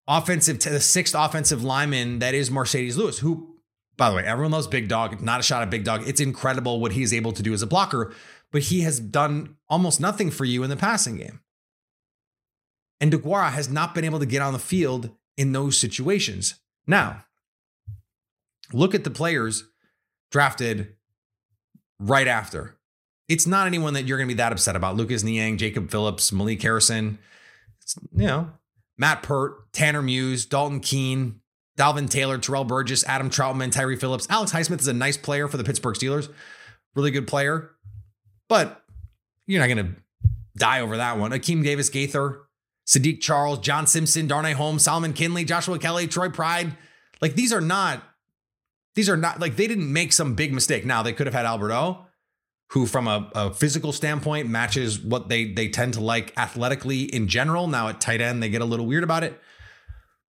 offensive 0.08 0.60
the 0.60 0.80
sixth 0.80 1.14
offensive 1.16 1.64
lineman 1.64 2.18
that 2.18 2.34
is 2.34 2.50
Marcedes 2.50 2.98
Lewis, 2.98 3.20
who, 3.20 3.60
by 3.96 4.10
the 4.10 4.16
way, 4.16 4.24
everyone 4.26 4.52
loves 4.52 4.66
Big 4.66 4.88
Dog. 4.88 5.22
Not 5.22 5.40
a 5.40 5.44
shot 5.44 5.62
at 5.62 5.70
Big 5.70 5.84
Dog. 5.84 6.08
It's 6.08 6.20
incredible 6.20 6.80
what 6.82 6.94
he's 6.94 7.14
able 7.14 7.32
to 7.34 7.44
do 7.44 7.54
as 7.54 7.62
a 7.62 7.68
blocker, 7.68 8.12
but 8.52 8.64
he 8.64 8.82
has 8.82 9.00
done 9.00 9.58
almost 9.70 10.02
nothing 10.02 10.32
for 10.32 10.46
you 10.46 10.64
in 10.64 10.72
the 10.72 10.76
passing 10.76 11.18
game. 11.18 11.42
And 13.00 13.14
DeGuara 13.14 13.52
has 13.52 13.70
not 13.70 13.94
been 13.94 14.04
able 14.04 14.20
to 14.20 14.26
get 14.26 14.42
on 14.42 14.54
the 14.54 14.60
field 14.60 15.12
in 15.38 15.52
those 15.52 15.78
situations. 15.78 16.56
Now, 16.88 17.24
look 18.74 18.96
at 18.96 19.04
the 19.04 19.12
players 19.12 19.64
drafted 20.32 20.96
right 22.00 22.28
after 22.28 22.79
it's 23.30 23.46
not 23.48 23.68
anyone 23.68 23.94
that 23.94 24.08
you're 24.08 24.18
going 24.18 24.28
to 24.28 24.34
be 24.34 24.38
that 24.38 24.52
upset 24.52 24.76
about. 24.76 24.98
Lucas 24.98 25.24
Niang, 25.24 25.58
Jacob 25.58 25.92
Phillips, 25.92 26.32
Malik 26.32 26.62
Harrison, 26.62 27.20
you 28.14 28.28
know, 28.28 28.50
Matt 28.98 29.24
Peart, 29.24 29.72
Tanner 29.72 30.02
Muse, 30.02 30.46
Dalton 30.46 30.80
Keene, 30.80 31.40
Davion 31.78 32.10
Taylor, 32.10 32.38
Terrell 32.38 32.66
Burgess, 32.66 33.06
Adam 33.06 33.30
Trautman, 33.30 33.72
Tyree 33.72 33.96
Phillips. 33.96 34.28
Alex 34.30 34.52
Highsmith 34.52 34.82
is 34.82 34.88
a 34.88 34.94
nice 34.94 35.16
player 35.16 35.48
for 35.48 35.58
the 35.58 35.64
Pittsburgh 35.64 35.96
Steelers. 35.96 36.30
Really 36.96 37.12
good 37.12 37.28
player. 37.28 37.72
But 38.50 38.84
you're 39.46 39.62
not 39.62 39.74
going 39.74 39.96
to 39.96 40.02
die 40.58 40.82
over 40.82 40.98
that 40.98 41.18
one. 41.18 41.32
Akeem 41.32 41.64
Davis 41.64 41.90
Gaither, 41.90 42.42
Saahdiq 42.88 43.22
Charles, 43.22 43.60
John 43.60 43.88
Simpson, 43.88 44.28
Darnay 44.28 44.54
Holmes, 44.54 44.84
Solomon 44.84 45.14
Kindley, 45.14 45.46
Joshua 45.46 45.78
Kelly, 45.78 46.08
Troy 46.08 46.30
Pride. 46.30 46.76
Like 47.22 47.36
these 47.36 47.54
are 47.54 47.62
not, 47.62 48.04
these 48.96 49.08
are 49.08 49.16
not 49.18 49.40
like 49.40 49.56
they 49.56 49.68
didn't 49.68 49.94
make 49.94 50.12
some 50.12 50.34
big 50.34 50.52
mistake. 50.52 50.86
Now 50.86 51.04
they 51.04 51.14
could 51.14 51.28
have 51.28 51.34
had 51.34 51.46
Albert 51.46 51.72
O, 51.72 52.06
who 52.72 52.86
from 52.86 53.08
a, 53.08 53.30
a 53.34 53.54
physical 53.54 53.92
standpoint 53.92 54.48
matches 54.48 55.00
what 55.00 55.28
they 55.28 55.46
they 55.46 55.68
tend 55.68 55.94
to 55.94 56.02
like 56.02 56.38
athletically 56.38 57.04
in 57.04 57.28
general. 57.28 57.68
Now 57.68 57.88
at 57.88 58.00
tight 58.00 58.22
end, 58.22 58.42
they 58.42 58.50
get 58.50 58.62
a 58.62 58.66
little 58.66 58.86
weird 58.86 59.04
about 59.04 59.24
it. 59.24 59.40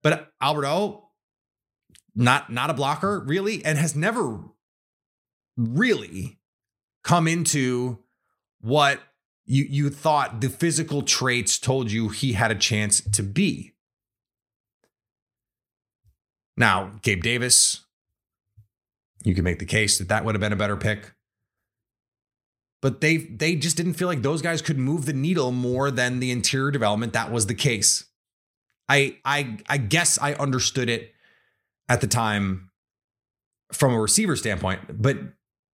But 0.03 0.33
Albert 0.41 0.67
O, 0.67 1.11
not 2.15 2.51
not 2.51 2.71
a 2.71 2.75
blocker 2.75 3.21
really, 3.21 3.65
and 3.65 3.79
has 3.79 3.95
never 3.95 4.41
really 5.57 6.39
come 7.05 7.29
into 7.29 7.99
what 8.61 9.01
you 9.45 9.65
you 9.69 9.91
thought 9.91 10.41
the 10.41 10.49
physical 10.49 11.03
traits 11.03 11.59
told 11.59 11.91
you 11.91 12.09
he 12.09 12.33
had 12.33 12.51
a 12.51 12.55
chance 12.55 13.03
to 13.03 13.23
be. 13.23 13.75
Now, 16.57 16.93
Gabe 17.03 17.23
Davis, 17.23 17.85
you 19.25 19.35
can 19.35 19.45
make 19.45 19.59
the 19.59 19.65
case 19.67 19.99
that 19.99 20.09
that 20.09 20.25
would 20.25 20.35
have 20.35 20.41
been 20.41 20.53
a 20.53 20.57
better 20.57 20.77
pick. 20.77 21.13
But 22.83 23.01
they 23.01 23.19
they 23.19 23.57
just 23.57 23.77
didn't 23.77 23.95
feel 23.95 24.09
like 24.09 24.23
those 24.23 24.43
guys 24.43 24.63
could 24.63 24.79
move 24.79 25.07
the 25.07 25.13
needle 25.13 25.53
more 25.53 25.91
than 25.91 26.21
the 26.21 26.31
interior 26.31 26.71
development. 26.71 27.13
That 27.13 27.31
was 27.31 27.47
the 27.47 27.55
case. 27.55 28.05
I 28.89 29.19
I 29.25 29.59
I 29.69 29.77
guess 29.77 30.19
I 30.19 30.35
understood 30.35 30.89
it 30.89 31.13
at 31.89 32.01
the 32.01 32.07
time 32.07 32.71
from 33.73 33.93
a 33.93 34.01
receiver 34.01 34.35
standpoint, 34.35 35.03
but 35.03 35.19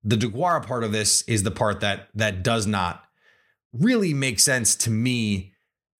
the 0.02 0.16
DeGuara 0.16 0.64
part 0.66 0.84
of 0.84 0.92
this 0.92 1.22
is 1.22 1.42
the 1.42 1.50
part 1.50 1.80
that 1.80 2.08
that 2.14 2.42
does 2.42 2.66
not 2.66 3.04
really 3.72 4.14
make 4.14 4.40
sense 4.40 4.74
to 4.76 4.90
me 4.90 5.52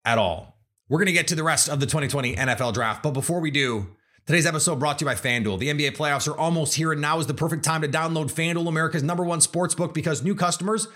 at 0.05 0.17
all. 0.17 0.57
We're 0.89 0.99
going 0.99 1.07
to 1.07 1.13
get 1.13 1.27
to 1.27 1.35
the 1.35 1.43
rest 1.43 1.67
of 1.69 1.79
the 1.79 1.85
2020 1.85 2.35
NFL 2.35 2.73
draft, 2.73 3.03
but 3.03 3.11
before 3.11 3.41
we 3.41 3.51
do, 3.51 3.97
today's 4.27 4.45
episode 4.45 4.77
brought 4.77 4.99
to 4.99 5.05
you 5.05 5.09
by 5.09 5.15
FanDuel. 5.15 5.57
The 5.57 5.69
NBA 5.69 5.95
playoffs 5.95 6.27
are 6.27 6.37
almost 6.37 6.75
here, 6.75 6.91
and 6.91 7.01
now 7.01 7.17
is 7.19 7.27
the 7.27 7.33
perfect 7.33 7.63
time 7.63 7.81
to 7.81 7.87
download 7.87 8.31
FanDuel, 8.31 8.67
America's 8.67 9.01
number 9.01 9.23
one 9.23 9.39
sports 9.39 9.73
book, 9.73 9.93
because 9.93 10.21
new 10.21 10.35
customers 10.35 10.87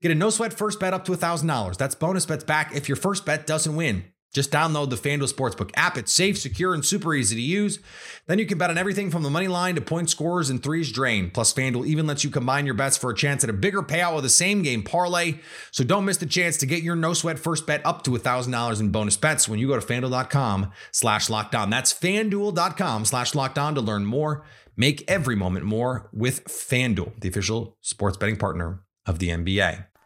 get 0.00 0.10
a 0.10 0.14
no 0.14 0.30
sweat 0.30 0.54
first 0.54 0.80
bet 0.80 0.94
up 0.94 1.04
to 1.04 1.12
$1,000. 1.12 1.76
That's 1.76 1.94
bonus 1.94 2.24
bets 2.24 2.44
back 2.44 2.74
if 2.74 2.88
your 2.88 2.96
first 2.96 3.26
bet 3.26 3.46
doesn't 3.46 3.76
win. 3.76 4.04
Just 4.34 4.52
download 4.52 4.90
the 4.90 4.96
FanDuel 4.96 5.32
Sportsbook 5.32 5.70
app. 5.74 5.96
It's 5.96 6.12
safe, 6.12 6.38
secure, 6.38 6.74
and 6.74 6.84
super 6.84 7.14
easy 7.14 7.34
to 7.34 7.42
use. 7.42 7.78
Then 8.26 8.38
you 8.38 8.46
can 8.46 8.58
bet 8.58 8.68
on 8.68 8.76
everything 8.76 9.10
from 9.10 9.22
the 9.22 9.30
money 9.30 9.48
line 9.48 9.74
to 9.76 9.80
point 9.80 10.10
scorers 10.10 10.50
and 10.50 10.62
threes 10.62 10.92
drain. 10.92 11.30
Plus, 11.30 11.54
FanDuel 11.54 11.86
even 11.86 12.06
lets 12.06 12.24
you 12.24 12.30
combine 12.30 12.66
your 12.66 12.74
bets 12.74 12.98
for 12.98 13.10
a 13.10 13.14
chance 13.14 13.42
at 13.42 13.50
a 13.50 13.54
bigger 13.54 13.82
payout 13.82 14.14
with 14.14 14.24
the 14.24 14.30
same 14.30 14.62
game 14.62 14.82
parlay. 14.82 15.40
So 15.70 15.82
don't 15.82 16.04
miss 16.04 16.18
the 16.18 16.26
chance 16.26 16.58
to 16.58 16.66
get 16.66 16.82
your 16.82 16.94
no 16.94 17.14
sweat 17.14 17.38
first 17.38 17.66
bet 17.66 17.84
up 17.86 18.02
to 18.04 18.10
$1,000 18.10 18.80
in 18.80 18.90
bonus 18.90 19.16
bets 19.16 19.48
when 19.48 19.58
you 19.58 19.66
go 19.66 19.80
to 19.80 19.86
FanDuel.com 19.86 20.72
slash 20.92 21.28
lockedon. 21.28 21.70
That's 21.70 21.94
FanDuel.com 21.94 23.06
slash 23.06 23.32
lockedon 23.32 23.74
to 23.76 23.80
learn 23.80 24.04
more. 24.04 24.44
Make 24.76 25.10
every 25.10 25.34
moment 25.34 25.64
more 25.64 26.08
with 26.12 26.44
FanDuel, 26.44 27.18
the 27.20 27.28
official 27.28 27.76
sports 27.80 28.16
betting 28.16 28.36
partner 28.36 28.84
of 29.06 29.18
the 29.18 29.30
NBA. 29.30 29.87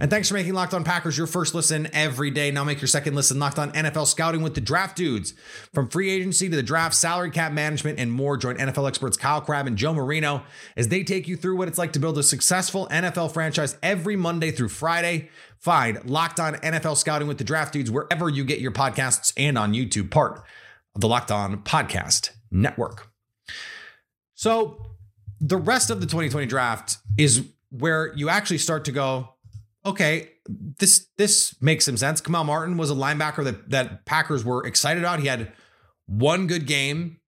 And 0.00 0.10
thanks 0.10 0.28
for 0.28 0.34
making 0.34 0.54
Locked 0.54 0.74
On 0.74 0.84
Packers 0.84 1.16
your 1.16 1.26
first 1.26 1.54
listen 1.54 1.88
every 1.92 2.30
day. 2.30 2.50
Now 2.50 2.64
make 2.64 2.80
your 2.80 2.88
second 2.88 3.14
listen 3.14 3.38
Locked 3.38 3.58
On 3.58 3.72
NFL 3.72 4.06
Scouting 4.06 4.42
with 4.42 4.54
the 4.54 4.60
Draft 4.60 4.96
Dudes. 4.96 5.34
From 5.72 5.88
free 5.88 6.10
agency 6.10 6.48
to 6.48 6.56
the 6.56 6.62
draft, 6.62 6.94
salary 6.94 7.30
cap 7.30 7.52
management, 7.52 7.98
and 7.98 8.12
more, 8.12 8.36
join 8.36 8.56
NFL 8.56 8.88
experts 8.88 9.16
Kyle 9.16 9.40
Crabb 9.40 9.66
and 9.66 9.76
Joe 9.76 9.94
Marino 9.94 10.42
as 10.76 10.88
they 10.88 11.02
take 11.02 11.28
you 11.28 11.36
through 11.36 11.56
what 11.56 11.68
it's 11.68 11.78
like 11.78 11.92
to 11.92 11.98
build 11.98 12.18
a 12.18 12.22
successful 12.22 12.88
NFL 12.90 13.32
franchise 13.32 13.76
every 13.82 14.16
Monday 14.16 14.50
through 14.50 14.68
Friday. 14.68 15.30
Find 15.58 16.04
Locked 16.08 16.40
On 16.40 16.54
NFL 16.54 16.96
Scouting 16.96 17.28
with 17.28 17.38
the 17.38 17.44
Draft 17.44 17.72
Dudes 17.72 17.90
wherever 17.90 18.28
you 18.28 18.44
get 18.44 18.60
your 18.60 18.72
podcasts 18.72 19.32
and 19.36 19.56
on 19.56 19.72
YouTube, 19.72 20.10
part 20.10 20.42
of 20.94 21.00
the 21.00 21.08
Locked 21.08 21.30
On 21.30 21.62
Podcast 21.62 22.30
Network. 22.50 23.08
So, 24.34 24.86
the 25.40 25.56
rest 25.56 25.90
of 25.90 26.00
the 26.00 26.06
2020 26.06 26.46
draft 26.46 26.98
is 27.18 27.44
where 27.70 28.12
you 28.14 28.28
actually 28.28 28.58
start 28.58 28.84
to 28.84 28.92
go, 28.92 29.31
okay, 29.84 30.30
this 30.78 31.08
this 31.18 31.54
makes 31.60 31.84
some 31.84 31.96
sense. 31.96 32.20
Kamal 32.20 32.44
Martin 32.44 32.76
was 32.76 32.90
a 32.90 32.94
linebacker 32.94 33.44
that 33.44 33.70
that 33.70 34.04
Packers 34.04 34.44
were 34.44 34.66
excited 34.66 35.02
about. 35.02 35.20
He 35.20 35.28
had 35.28 35.52
one 36.06 36.46
good 36.46 36.66
game, 36.66 37.18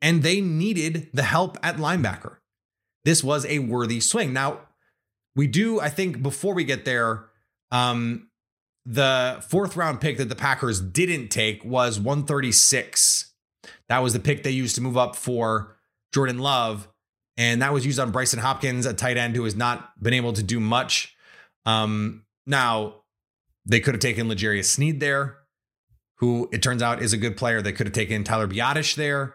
and 0.00 0.22
they 0.22 0.40
needed 0.40 1.10
the 1.12 1.22
help 1.22 1.58
at 1.62 1.76
linebacker. 1.76 2.36
This 3.04 3.24
was 3.24 3.44
a 3.46 3.58
worthy 3.60 4.00
swing. 4.00 4.32
Now, 4.32 4.60
we 5.34 5.46
do, 5.46 5.80
I 5.80 5.88
think, 5.88 6.22
before 6.22 6.54
we 6.54 6.64
get 6.64 6.84
there, 6.84 7.26
um, 7.70 8.28
the 8.84 9.44
fourth 9.48 9.76
round 9.76 10.00
pick 10.00 10.18
that 10.18 10.28
the 10.28 10.36
Packers 10.36 10.80
didn't 10.80 11.28
take 11.28 11.64
was 11.64 11.98
136. 11.98 13.32
That 13.88 13.98
was 13.98 14.12
the 14.12 14.20
pick 14.20 14.42
they 14.42 14.50
used 14.50 14.74
to 14.76 14.80
move 14.80 14.96
up 14.96 15.16
for 15.16 15.76
Jordan 16.12 16.38
Love. 16.38 16.88
And 17.36 17.62
that 17.62 17.72
was 17.72 17.86
used 17.86 17.98
on 17.98 18.12
Brycen 18.12 18.38
Hopkins, 18.38 18.86
a 18.86 18.92
tight 18.92 19.16
end 19.16 19.36
who 19.36 19.44
has 19.44 19.56
not 19.56 20.00
been 20.02 20.14
able 20.14 20.32
to 20.34 20.42
do 20.42 20.60
much 20.60 21.16
um, 21.64 22.24
now, 22.46 22.96
they 23.64 23.80
could 23.80 23.94
have 23.94 24.00
taken 24.00 24.28
L'Jarius 24.28 24.64
Sneed 24.64 25.00
there, 25.00 25.38
who 26.16 26.48
it 26.52 26.62
turns 26.62 26.82
out 26.82 27.02
is 27.02 27.12
a 27.12 27.16
good 27.16 27.36
player. 27.36 27.62
They 27.62 27.72
could 27.72 27.86
have 27.86 27.94
taken 27.94 28.24
Tyler 28.24 28.48
Biadasz 28.48 28.96
there, 28.96 29.34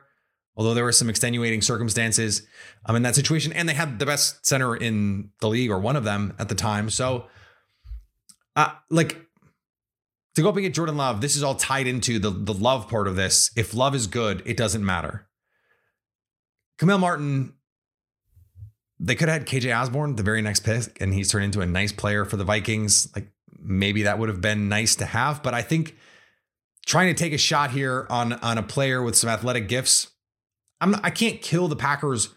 although 0.55 0.73
there 0.73 0.83
were 0.83 0.91
some 0.91 1.09
extenuating 1.09 1.61
circumstances 1.61 2.45
um, 2.85 2.95
in 2.95 3.03
that 3.03 3.15
situation. 3.15 3.53
And 3.53 3.69
they 3.69 3.73
had 3.73 3.99
the 3.99 4.05
best 4.05 4.45
center 4.45 4.75
in 4.75 5.31
the 5.39 5.47
league, 5.47 5.71
or 5.71 5.79
one 5.79 5.95
of 5.95 6.03
them 6.03 6.33
at 6.39 6.49
the 6.49 6.55
time. 6.55 6.89
So, 6.89 7.27
uh, 8.55 8.71
like, 8.89 9.21
to 10.35 10.41
go 10.41 10.49
up 10.49 10.55
and 10.55 10.63
get 10.63 10.73
Jordan 10.73 10.97
Love, 10.97 11.21
this 11.21 11.35
is 11.35 11.43
all 11.43 11.55
tied 11.55 11.87
into 11.87 12.19
the, 12.19 12.29
the 12.29 12.53
love 12.53 12.89
part 12.89 13.07
of 13.07 13.15
this. 13.15 13.49
If 13.55 13.73
love 13.73 13.95
is 13.95 14.07
good, 14.07 14.43
it 14.45 14.57
doesn't 14.57 14.85
matter. 14.85 15.27
Kamal 16.77 16.99
Martin 16.99 17.53
they 18.99 19.15
could 19.15 19.29
have 19.29 19.41
had 19.41 19.47
KJ 19.47 19.79
Osborn 19.79 20.15
the 20.15 20.23
very 20.23 20.41
next 20.41 20.61
pick, 20.61 20.99
and 21.01 21.13
he's 21.13 21.31
turned 21.31 21.45
into 21.45 21.61
a 21.61 21.65
nice 21.65 21.91
player 21.91 22.25
for 22.25 22.37
the 22.37 22.43
Vikings. 22.43 23.13
Like 23.15 23.31
maybe 23.59 24.03
that 24.03 24.19
would 24.19 24.29
have 24.29 24.41
been 24.41 24.69
nice 24.69 24.95
to 24.97 25.05
have, 25.05 25.43
but 25.43 25.53
I 25.53 25.61
think 25.61 25.95
trying 26.85 27.13
to 27.13 27.13
take 27.13 27.33
a 27.33 27.37
shot 27.37 27.71
here 27.71 28.07
on 28.09 28.33
on 28.33 28.57
a 28.57 28.63
player 28.63 29.01
with 29.03 29.15
some 29.15 29.29
athletic 29.29 29.67
gifts, 29.67 30.07
I'm 30.81 30.95
I 31.03 31.11
can't 31.11 31.41
kill 31.41 31.67
the 31.67 31.75
Packers 31.75 32.29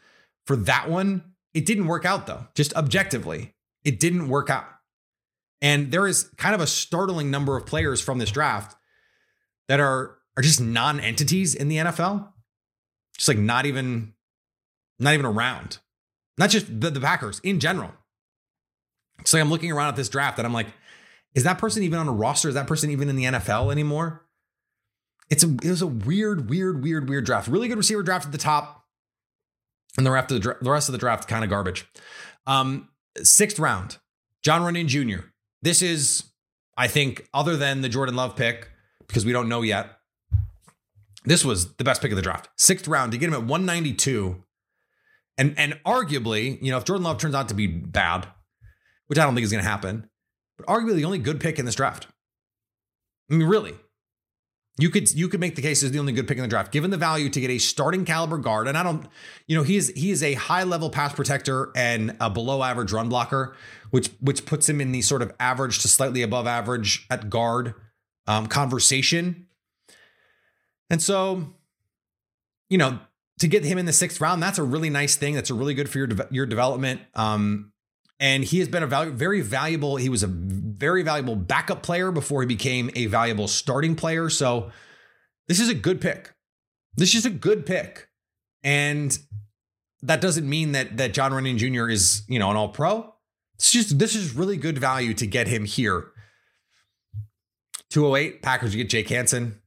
for 0.46 0.56
that 0.56 0.90
one. 0.90 1.32
It 1.54 1.66
didn't 1.66 1.86
work 1.86 2.04
out 2.04 2.26
though. 2.26 2.46
Just 2.54 2.74
objectively, 2.74 3.54
it 3.84 3.98
didn't 3.98 4.28
work 4.28 4.50
out. 4.50 4.66
And 5.62 5.90
there 5.92 6.06
is 6.06 6.30
kind 6.36 6.54
of 6.54 6.60
a 6.60 6.66
startling 6.66 7.30
number 7.30 7.56
of 7.56 7.66
players 7.66 8.00
from 8.00 8.18
this 8.18 8.30
draft 8.30 8.76
that 9.68 9.80
are 9.80 10.18
are 10.36 10.42
just 10.42 10.60
non-entities 10.60 11.54
in 11.54 11.68
the 11.68 11.76
NFL. 11.76 12.28
Just 13.16 13.28
like 13.28 13.38
not 13.38 13.66
even 13.66 14.14
not 14.98 15.14
even 15.14 15.26
around 15.26 15.78
not 16.40 16.48
just 16.50 16.80
the, 16.80 16.90
the 16.90 17.00
Packers 17.00 17.38
in 17.40 17.60
general. 17.60 17.92
So 19.26 19.38
I'm 19.38 19.50
looking 19.50 19.70
around 19.70 19.88
at 19.88 19.96
this 19.96 20.08
draft 20.08 20.38
and 20.38 20.46
I'm 20.46 20.54
like, 20.54 20.68
is 21.34 21.44
that 21.44 21.58
person 21.58 21.82
even 21.82 21.98
on 21.98 22.08
a 22.08 22.12
roster? 22.12 22.48
Is 22.48 22.54
that 22.54 22.66
person 22.66 22.90
even 22.90 23.10
in 23.10 23.14
the 23.14 23.24
NFL 23.24 23.70
anymore? 23.70 24.26
It's 25.28 25.44
a 25.44 25.48
it 25.62 25.70
was 25.70 25.82
a 25.82 25.86
weird, 25.86 26.48
weird, 26.50 26.82
weird, 26.82 27.08
weird 27.08 27.26
draft. 27.26 27.46
Really 27.46 27.68
good 27.68 27.76
receiver 27.76 28.02
draft 28.02 28.26
at 28.26 28.32
the 28.32 28.38
top, 28.38 28.84
and 29.96 30.04
the 30.04 30.10
rest 30.10 30.32
of 30.32 30.42
the, 30.42 30.56
the 30.60 30.70
rest 30.70 30.88
of 30.88 30.92
the 30.92 30.98
draft 30.98 31.28
kind 31.28 31.44
of 31.44 31.50
garbage. 31.50 31.86
Um, 32.48 32.88
sixth 33.22 33.60
round, 33.60 33.98
Jon 34.42 34.62
Runyan 34.62 34.88
Jr. 34.88 35.26
This 35.62 35.82
is, 35.82 36.24
I 36.76 36.88
think, 36.88 37.28
other 37.32 37.56
than 37.56 37.82
the 37.82 37.88
Jordan 37.88 38.16
Love 38.16 38.34
pick 38.34 38.70
because 39.06 39.24
we 39.24 39.32
don't 39.32 39.48
know 39.48 39.62
yet. 39.62 39.98
this 41.24 41.44
was 41.44 41.74
the 41.74 41.84
best 41.84 42.02
pick 42.02 42.10
of 42.10 42.16
the 42.16 42.22
draft. 42.22 42.48
Sixth 42.56 42.88
round 42.88 43.12
to 43.12 43.18
get 43.18 43.28
him 43.28 43.34
at 43.34 43.44
192. 43.44 44.42
And 45.40 45.54
and 45.56 45.80
arguably, 45.86 46.62
you 46.62 46.70
know, 46.70 46.76
if 46.76 46.84
Jordan 46.84 47.02
Love 47.02 47.16
turns 47.16 47.34
out 47.34 47.48
to 47.48 47.54
be 47.54 47.66
bad, 47.66 48.28
which 49.06 49.18
I 49.18 49.24
don't 49.24 49.34
think 49.34 49.44
is 49.46 49.50
going 49.50 49.64
to 49.64 49.68
happen, 49.68 50.06
but 50.58 50.66
arguably 50.66 50.96
the 50.96 51.06
only 51.06 51.18
good 51.18 51.40
pick 51.40 51.58
in 51.58 51.64
this 51.64 51.74
draft. 51.74 52.06
I 53.30 53.36
mean, 53.36 53.48
really. 53.48 53.74
You 54.78 54.90
could 54.90 55.10
you 55.12 55.28
could 55.28 55.40
make 55.40 55.56
the 55.56 55.62
case 55.62 55.82
as 55.82 55.92
the 55.92 55.98
only 55.98 56.12
good 56.12 56.28
pick 56.28 56.36
in 56.36 56.42
the 56.42 56.48
draft, 56.48 56.72
given 56.72 56.90
the 56.90 56.98
value 56.98 57.30
to 57.30 57.40
get 57.40 57.48
a 57.48 57.56
starting 57.56 58.04
caliber 58.04 58.36
guard. 58.36 58.68
And 58.68 58.76
I 58.76 58.82
don't, 58.82 59.06
you 59.46 59.56
know, 59.56 59.62
he 59.62 59.76
is 59.76 59.90
he 59.96 60.10
is 60.10 60.22
a 60.22 60.34
high 60.34 60.62
level 60.62 60.90
pass 60.90 61.14
protector 61.14 61.70
and 61.74 62.16
a 62.20 62.28
below 62.28 62.62
average 62.62 62.92
run 62.92 63.08
blocker, 63.08 63.56
which 63.90 64.08
which 64.20 64.44
puts 64.44 64.68
him 64.68 64.78
in 64.78 64.92
the 64.92 65.00
sort 65.00 65.22
of 65.22 65.32
average 65.40 65.80
to 65.80 65.88
slightly 65.88 66.20
above 66.20 66.46
average 66.46 67.06
at 67.08 67.30
guard 67.30 67.74
um, 68.26 68.46
conversation. 68.46 69.46
And 70.90 71.02
so, 71.02 71.54
you 72.68 72.76
know, 72.76 73.00
to 73.40 73.48
get 73.48 73.64
him 73.64 73.78
in 73.78 73.86
the 73.86 73.92
sixth 73.92 74.20
round, 74.20 74.42
that's 74.42 74.58
a 74.58 74.62
really 74.62 74.90
nice 74.90 75.16
thing. 75.16 75.34
That's 75.34 75.50
a 75.50 75.54
really 75.54 75.74
good 75.74 75.88
for 75.88 75.98
your 75.98 76.06
de- 76.06 76.28
your 76.30 76.46
development. 76.46 77.00
Um, 77.14 77.72
and 78.20 78.44
he 78.44 78.58
has 78.58 78.68
been 78.68 78.82
a 78.82 78.86
val- 78.86 79.10
very 79.10 79.40
valuable. 79.40 79.96
He 79.96 80.10
was 80.10 80.22
a 80.22 80.26
very 80.26 81.02
valuable 81.02 81.36
backup 81.36 81.82
player 81.82 82.12
before 82.12 82.42
he 82.42 82.46
became 82.46 82.90
a 82.94 83.06
valuable 83.06 83.48
starting 83.48 83.96
player. 83.96 84.28
So 84.28 84.70
this 85.48 85.58
is 85.58 85.70
a 85.70 85.74
good 85.74 86.02
pick. 86.02 86.34
This 86.96 87.14
is 87.14 87.24
a 87.24 87.30
good 87.30 87.64
pick, 87.64 88.08
and 88.62 89.18
that 90.02 90.20
doesn't 90.20 90.48
mean 90.48 90.72
that 90.72 90.98
that 90.98 91.14
Jon 91.14 91.32
Runyan 91.32 91.56
Jr. 91.56 91.88
is 91.88 92.22
you 92.28 92.38
know 92.38 92.50
an 92.50 92.56
All 92.56 92.68
Pro. 92.68 93.14
It's 93.54 93.72
just 93.72 93.98
this 93.98 94.14
is 94.14 94.34
really 94.34 94.58
good 94.58 94.78
value 94.78 95.14
to 95.14 95.26
get 95.26 95.48
him 95.48 95.64
here. 95.64 96.08
208 97.90 98.42
Packers. 98.42 98.74
You 98.74 98.84
get 98.84 98.90
Jake 98.90 99.08
Hanson. 99.08 99.59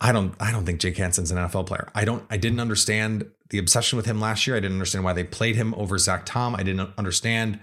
I 0.00 0.12
don't 0.12 0.34
I 0.40 0.52
don't 0.52 0.64
think 0.64 0.80
Jake 0.80 0.96
Hanson's 0.96 1.30
an 1.30 1.38
NFL 1.38 1.66
player. 1.66 1.90
I 1.94 2.04
don't 2.04 2.24
I 2.30 2.36
didn't 2.36 2.60
understand 2.60 3.28
the 3.50 3.58
obsession 3.58 3.96
with 3.96 4.06
him 4.06 4.20
last 4.20 4.46
year. 4.46 4.56
I 4.56 4.60
didn't 4.60 4.76
understand 4.76 5.04
why 5.04 5.12
they 5.12 5.24
played 5.24 5.56
him 5.56 5.74
over 5.74 5.98
Zach 5.98 6.24
Tom. 6.24 6.54
I 6.54 6.62
didn't 6.62 6.90
understand 6.96 7.58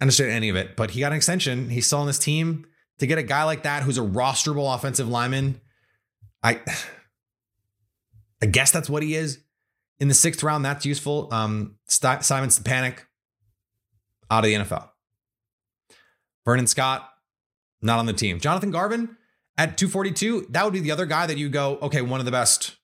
understand 0.00 0.30
any 0.30 0.48
of 0.48 0.56
it. 0.56 0.76
But 0.76 0.92
he 0.92 1.00
got 1.00 1.12
an 1.12 1.16
extension. 1.16 1.70
He's 1.70 1.86
still 1.86 1.98
on 1.98 2.06
this 2.06 2.18
team. 2.18 2.66
To 3.00 3.06
get 3.06 3.18
a 3.18 3.22
guy 3.22 3.42
like 3.42 3.64
that 3.64 3.82
who's 3.82 3.98
a 3.98 4.02
rosterable 4.02 4.72
offensive 4.72 5.08
lineman, 5.08 5.60
I 6.42 6.60
I 8.40 8.46
guess 8.46 8.70
that's 8.70 8.88
what 8.88 9.02
he 9.02 9.14
is. 9.14 9.40
In 10.00 10.08
the 10.08 10.14
sixth 10.14 10.42
round, 10.42 10.64
that's 10.64 10.84
useful. 10.84 11.28
Um, 11.32 11.76
St- 11.86 12.24
Simon 12.24 12.50
Stepaniak 12.50 12.98
out 14.30 14.44
of 14.44 14.50
the 14.50 14.54
NFL. 14.54 14.88
Vernon 16.44 16.66
Scott, 16.66 17.08
not 17.80 17.98
on 17.98 18.06
the 18.06 18.12
team. 18.12 18.38
Jonathan 18.40 18.70
Garvin, 18.70 19.16
at 19.56 19.78
242, 19.78 20.48
that 20.50 20.64
would 20.64 20.72
be 20.72 20.80
the 20.80 20.90
other 20.90 21.06
guy 21.06 21.26
that 21.26 21.38
you 21.38 21.48
go, 21.48 21.78
okay, 21.82 22.02
one 22.02 22.20
of 22.20 22.26
the 22.26 22.32
best, 22.32 22.76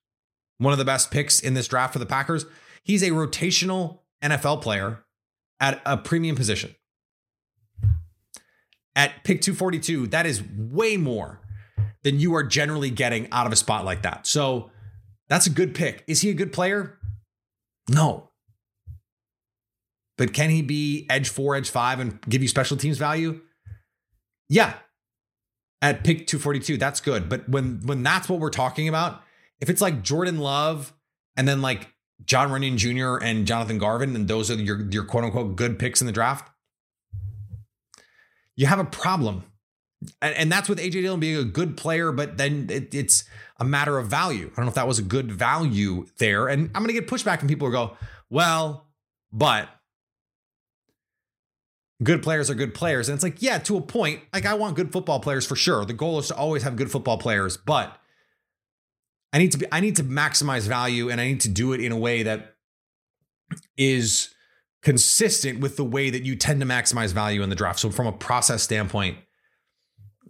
one 0.59 0.73
of 0.73 0.79
the 0.79 0.85
best 0.85 1.11
picks 1.11 1.41
in 1.41 1.55
this 1.55 1.67
draft 1.69 1.93
for 1.93 1.99
the 1.99 2.07
Packers. 2.07 2.47
He's 2.85 3.03
a 3.03 3.11
rotational 3.11 4.01
NFL 4.23 4.63
player 4.63 5.05
at 5.59 5.83
a 5.85 5.97
premium 5.97 6.37
position. 6.37 6.75
At 8.95 9.25
pick 9.25 9.41
242, 9.41 10.09
that 10.09 10.27
is 10.27 10.43
way 10.43 10.97
more 10.97 11.41
than 12.03 12.19
you 12.19 12.35
are 12.35 12.43
generally 12.43 12.91
getting 12.91 13.29
out 13.31 13.47
of 13.47 13.53
a 13.53 13.57
spot 13.57 13.85
like 13.85 14.03
that. 14.03 14.27
So 14.27 14.71
that's 15.29 15.47
a 15.47 15.51
good 15.51 15.75
pick. 15.75 16.05
Is 16.07 16.23
he 16.23 16.31
a 16.31 16.35
good 16.35 16.53
player? 16.53 16.99
No. 17.89 18.31
But 20.17 20.33
can 20.33 20.51
he 20.51 20.63
be 20.63 21.07
edge 21.09 21.29
four, 21.29 21.57
edge 21.57 21.71
five, 21.71 21.99
and 21.99 22.21
give 22.23 22.43
you 22.43 22.49
special 22.49 22.77
teams 22.77 22.99
value? 22.99 23.41
Yeah, 24.49 24.75
at 25.83 26.05
pick 26.05 26.27
242 26.27 26.77
that's 26.77 27.01
good. 27.01 27.29
But 27.29 27.49
when 27.49 27.81
when 27.85 28.03
that's 28.03 28.29
what 28.29 28.41
we're 28.41 28.51
talking 28.51 28.89
about 28.89 29.23
if 29.61 29.69
it's 29.69 29.81
like 29.81 30.03
jordan 30.03 30.39
love 30.39 30.93
and 31.37 31.47
then 31.47 31.63
like 31.63 31.89
Jon 32.25 32.51
runyan 32.51 32.77
jr 32.77 33.25
and 33.25 33.47
jonathan 33.47 33.79
garvin 33.79 34.15
and 34.15 34.29
those 34.29 34.51
are 34.51 34.55
your 34.55 34.83
your 34.91 35.05
quote 35.05 35.25
unquote 35.25 35.57
good 35.57 35.79
picks 35.79 36.01
in 36.01 36.07
the 36.07 36.13
draft 36.13 36.51
you 38.57 38.67
have 38.67 38.79
a 38.79 38.85
problem. 38.85 39.45
And, 40.21 40.35
and 40.35 40.53
that's 40.53 40.69
with 40.69 40.79
aj 40.79 40.93
dillon 40.93 41.21
being 41.21 41.37
a 41.37 41.45
good 41.45 41.77
player 41.77 42.13
but 42.13 42.37
then 42.39 42.69
it, 42.71 42.95
it's 42.95 43.25
a 43.59 43.65
matter 43.65 43.99
of 43.99 44.09
value. 44.09 44.51
I 44.53 44.57
don't 44.57 44.65
know 44.65 44.71
if 44.71 44.75
that 44.75 44.89
was 44.89 44.99
a 44.99 45.03
good 45.03 45.31
value 45.33 46.07
there. 46.19 46.49
And 46.49 46.71
i'm 46.75 46.87
to 46.87 46.93
get 46.93 47.07
pushback 47.07 47.39
from 47.39 47.49
people 47.49 47.69
who 47.69 47.73
go 47.73 47.97
well 48.29 48.87
but 49.33 49.69
good 52.03 52.23
players 52.23 52.51
are 52.51 52.55
good 52.55 52.75
players. 52.75 53.09
And 53.09 53.15
it's 53.15 53.23
like, 53.23 53.43
yeah, 53.43 53.59
to 53.59 53.77
a 53.77 53.81
point, 53.81 54.21
like 54.33 54.47
I 54.47 54.55
want 54.55 54.77
good 54.77 54.93
football 54.93 55.21
players 55.21 55.47
for 55.47 55.57
sure. 55.57 55.85
The 55.85 55.93
goal 55.93 56.19
is 56.19 56.29
to 56.29 56.37
always 56.37 56.63
have 56.63 56.77
good 56.77 56.91
football 56.91 57.19
players, 57.19 57.57
but 57.57 57.97
I 59.33 59.39
need 59.39 59.53
to 59.53 59.59
be 59.59 59.67
I 59.71 59.81
need 59.81 59.97
to 59.97 60.05
maximize 60.05 60.67
value 60.67 61.09
and 61.09 61.21
I 61.21 61.29
need 61.29 61.41
to 61.43 61.49
do 61.49 61.73
it 61.73 61.81
in 61.81 61.93
a 61.93 61.97
way 61.97 62.23
that 62.23 62.57
is 63.77 64.35
consistent 64.83 65.61
with 65.61 65.77
the 65.77 65.85
way 65.85 66.11
that 66.11 66.25
you 66.25 66.37
tend 66.37 66.61
to 66.61 66.67
maximize 66.67 67.13
value 67.13 67.43
in 67.43 67.51
the 67.51 67.57
draft. 67.57 67.79
So 67.79 67.91
from 67.91 68.07
a 68.07 68.13
process 68.13 68.63
standpoint, 68.63 69.19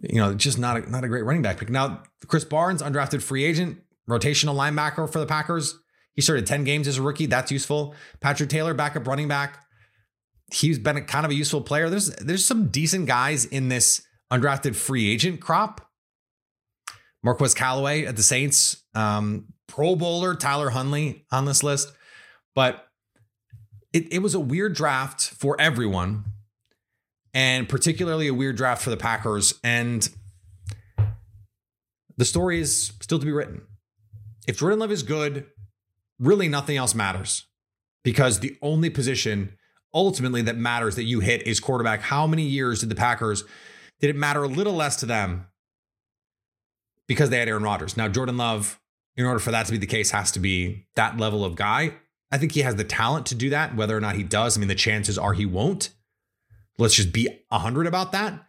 you 0.01 0.19
know, 0.19 0.33
just 0.33 0.59
not 0.59 0.77
a, 0.77 0.91
not 0.91 1.03
a 1.03 1.07
great 1.07 1.23
running 1.23 1.41
back 1.41 1.57
pick. 1.57 1.69
Now, 1.69 2.03
Krys 2.25 2.47
Barnes, 2.47 2.81
undrafted 2.81 3.21
free 3.21 3.45
agent, 3.45 3.79
rotational 4.09 4.55
linebacker 4.55 5.11
for 5.11 5.19
the 5.19 5.25
Packers. 5.25 5.79
He 6.13 6.21
started 6.21 6.45
10 6.45 6.65
games 6.65 6.87
as 6.87 6.97
a 6.97 7.01
rookie. 7.01 7.27
That's 7.27 7.51
useful. 7.51 7.95
Patrick 8.19 8.49
Taylor, 8.49 8.73
backup 8.73 9.07
running 9.07 9.29
back 9.29 9.63
he's 10.51 10.79
been 10.79 10.97
a 10.97 11.01
kind 11.01 11.25
of 11.25 11.31
a 11.31 11.35
useful 11.35 11.61
player. 11.61 11.89
There's 11.89 12.13
there's 12.15 12.45
some 12.45 12.67
decent 12.67 13.07
guys 13.07 13.45
in 13.45 13.69
this 13.69 14.05
undrafted 14.31 14.75
free 14.75 15.11
agent 15.11 15.41
crop. 15.41 15.87
Marquez 17.23 17.53
Callaway 17.53 18.05
at 18.05 18.15
the 18.15 18.23
Saints, 18.23 18.83
um, 18.95 19.45
Pro 19.67 19.95
Bowler 19.95 20.35
Tyler 20.35 20.71
Huntley 20.71 21.25
on 21.31 21.45
this 21.45 21.63
list, 21.63 21.93
but 22.55 22.87
it, 23.93 24.11
it 24.11 24.19
was 24.19 24.33
a 24.33 24.39
weird 24.39 24.73
draft 24.73 25.21
for 25.21 25.59
everyone, 25.59 26.25
and 27.33 27.69
particularly 27.69 28.27
a 28.27 28.33
weird 28.33 28.55
draft 28.55 28.81
for 28.81 28.89
the 28.89 28.97
Packers. 28.97 29.53
And 29.63 30.07
the 32.17 32.25
story 32.25 32.59
is 32.59 32.93
still 33.01 33.19
to 33.19 33.25
be 33.25 33.31
written. 33.31 33.61
If 34.47 34.57
Jordan 34.57 34.79
Love 34.79 34.91
is 34.91 35.03
good, 35.03 35.45
really 36.19 36.47
nothing 36.47 36.77
else 36.77 36.95
matters 36.95 37.45
because 38.03 38.39
the 38.39 38.57
only 38.61 38.89
position 38.89 39.57
ultimately 39.93 40.41
that 40.43 40.57
matters 40.57 40.95
that 40.95 41.03
you 41.03 41.19
hit 41.19 41.45
is 41.47 41.59
quarterback. 41.59 42.01
How 42.01 42.27
many 42.27 42.43
years 42.43 42.79
did 42.79 42.89
the 42.89 42.95
Packers 42.95 43.43
did 43.99 44.09
it 44.09 44.15
matter 44.15 44.43
a 44.43 44.47
little 44.47 44.73
less 44.73 44.95
to 44.97 45.05
them 45.05 45.47
because 47.07 47.29
they 47.29 47.39
had 47.39 47.47
Aaron 47.47 47.63
Rodgers? 47.63 47.97
Now 47.97 48.07
Jordan 48.07 48.37
Love, 48.37 48.79
in 49.15 49.25
order 49.25 49.39
for 49.39 49.51
that 49.51 49.65
to 49.67 49.71
be 49.71 49.77
the 49.77 49.85
case, 49.85 50.11
has 50.11 50.31
to 50.31 50.39
be 50.39 50.87
that 50.95 51.17
level 51.17 51.45
of 51.45 51.55
guy. 51.55 51.93
I 52.31 52.37
think 52.37 52.53
he 52.53 52.61
has 52.61 52.75
the 52.75 52.83
talent 52.83 53.25
to 53.27 53.35
do 53.35 53.49
that. 53.49 53.75
Whether 53.75 53.95
or 53.95 54.01
not 54.01 54.15
he 54.15 54.23
does, 54.23 54.57
I 54.57 54.59
mean, 54.59 54.69
the 54.69 54.75
chances 54.75 55.17
are 55.17 55.33
he 55.33 55.45
won't. 55.45 55.89
Let's 56.77 56.95
just 56.95 57.11
be 57.11 57.27
100 57.49 57.85
about 57.85 58.13
that. 58.13 58.45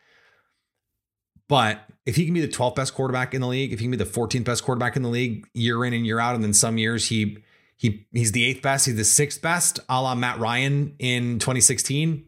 But 1.48 1.80
if 2.06 2.16
he 2.16 2.24
can 2.24 2.32
be 2.32 2.40
the 2.40 2.48
12th 2.48 2.76
best 2.76 2.94
quarterback 2.94 3.34
in 3.34 3.40
the 3.40 3.46
league, 3.48 3.72
if 3.72 3.80
he 3.80 3.84
can 3.84 3.90
be 3.90 3.96
the 3.96 4.04
14th 4.04 4.44
best 4.44 4.64
quarterback 4.64 4.96
in 4.96 5.02
the 5.02 5.08
league 5.08 5.46
year 5.52 5.84
in 5.84 5.92
and 5.92 6.06
year 6.06 6.18
out, 6.18 6.34
and 6.34 6.42
then 6.42 6.54
some 6.54 6.78
years 6.78 7.08
he 7.08 7.38
he 7.82 8.06
he's 8.12 8.30
the 8.30 8.44
eighth 8.44 8.62
best. 8.62 8.86
He's 8.86 8.94
the 8.94 9.04
sixth 9.04 9.42
best, 9.42 9.80
a 9.88 10.00
la 10.00 10.14
Matt 10.14 10.38
Ryan 10.38 10.94
in 11.00 11.40
2016. 11.40 12.24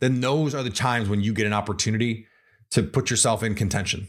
Then 0.00 0.20
those 0.20 0.54
are 0.54 0.62
the 0.62 0.68
times 0.68 1.08
when 1.08 1.22
you 1.22 1.32
get 1.32 1.46
an 1.46 1.54
opportunity 1.54 2.26
to 2.72 2.82
put 2.82 3.08
yourself 3.08 3.42
in 3.42 3.54
contention. 3.54 4.08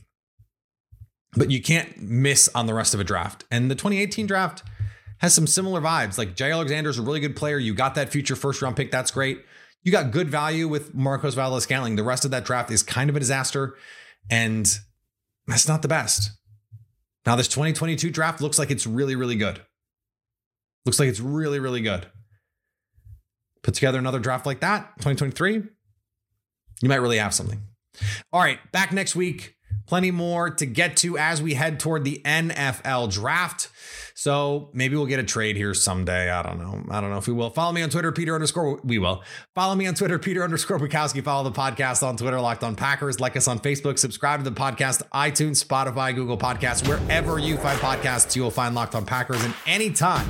But 1.31 1.49
you 1.49 1.61
can't 1.61 2.01
miss 2.01 2.49
on 2.53 2.65
the 2.65 2.73
rest 2.73 2.93
of 2.93 2.99
a 2.99 3.05
draft. 3.05 3.45
And 3.49 3.71
the 3.71 3.75
2018 3.75 4.27
draft 4.27 4.63
has 5.19 5.33
some 5.33 5.47
similar 5.47 5.79
vibes. 5.79 6.17
Like 6.17 6.35
Jaire 6.35 6.51
Alexander 6.51 6.89
is 6.89 6.99
a 6.99 7.03
really 7.03 7.21
good 7.21 7.37
player. 7.37 7.57
You 7.57 7.73
got 7.73 7.95
that 7.95 8.09
future 8.09 8.35
first 8.35 8.61
round 8.61 8.75
pick. 8.75 8.91
That's 8.91 9.11
great. 9.11 9.45
You 9.83 9.93
got 9.93 10.11
good 10.11 10.29
value 10.29 10.67
with 10.67 10.93
Marquez 10.93 11.35
Valdes 11.35 11.63
Scantling. 11.63 11.95
The 11.95 12.03
rest 12.03 12.25
of 12.25 12.31
that 12.31 12.43
draft 12.43 12.69
is 12.69 12.83
kind 12.83 13.09
of 13.09 13.15
a 13.15 13.19
disaster. 13.19 13.77
And 14.29 14.69
that's 15.47 15.69
not 15.69 15.83
the 15.83 15.87
best. 15.87 16.31
Now, 17.25 17.37
this 17.37 17.47
2022 17.47 18.09
draft 18.09 18.41
looks 18.41 18.59
like 18.59 18.71
it's 18.71 18.85
really, 18.85 19.15
really 19.15 19.37
good. 19.37 19.61
Looks 20.89 20.99
like 20.99 21.09
it's 21.09 21.19
really, 21.19 21.59
really 21.59 21.81
good. 21.81 22.07
Put 23.61 23.75
together 23.75 23.99
another 23.99 24.17
draft 24.17 24.47
like 24.47 24.61
that, 24.61 24.95
2023, 24.97 25.61
you 26.81 26.89
might 26.89 26.95
really 26.95 27.19
have 27.19 27.31
something. 27.31 27.61
All 28.33 28.41
right, 28.41 28.57
back 28.71 28.91
next 28.91 29.15
week. 29.15 29.55
Plenty 29.85 30.09
more 30.09 30.49
to 30.49 30.65
get 30.65 30.97
to 30.97 31.15
as 31.15 31.43
we 31.43 31.53
head 31.53 31.79
toward 31.79 32.05
the 32.05 32.23
NFL 32.25 33.13
draft. 33.13 33.69
So 34.19 34.69
maybe 34.73 34.97
we'll 34.97 35.05
get 35.05 35.19
a 35.19 35.23
trade 35.23 35.55
here 35.55 35.73
someday. 35.73 36.29
I 36.29 36.41
don't 36.41 36.59
know. 36.59 36.83
I 36.91 36.99
don't 36.99 37.09
know 37.09 37.17
if 37.17 37.27
we 37.27 37.33
will. 37.33 37.51
Follow 37.51 37.71
me 37.71 37.81
on 37.81 37.89
Twitter, 37.89 38.11
Peter 38.11 38.35
underscore. 38.35 38.81
We 38.83 38.99
will. 38.99 39.23
Follow 39.55 39.75
me 39.75 39.87
on 39.87 39.93
Twitter, 39.93 40.19
Peter 40.19 40.43
underscore 40.43 40.77
Bukowski. 40.77 41.23
Follow 41.23 41.49
the 41.49 41.55
podcast 41.55 42.05
on 42.05 42.17
Twitter, 42.17 42.39
Locked 42.41 42.65
On 42.65 42.75
Packers. 42.75 43.21
Like 43.21 43.37
us 43.37 43.47
on 43.47 43.59
Facebook. 43.59 43.97
Subscribe 43.97 44.43
to 44.43 44.49
the 44.49 44.55
podcast, 44.55 45.03
iTunes, 45.13 45.63
Spotify, 45.63 46.13
Google 46.13 46.37
Podcasts. 46.37 46.85
Wherever 46.85 47.39
you 47.39 47.57
find 47.57 47.79
podcasts, 47.79 48.35
you 48.35 48.43
will 48.43 48.51
find 48.51 48.75
Locked 48.75 48.95
On 48.95 49.05
Packers. 49.05 49.41
And 49.43 49.53
anytime 49.65 50.27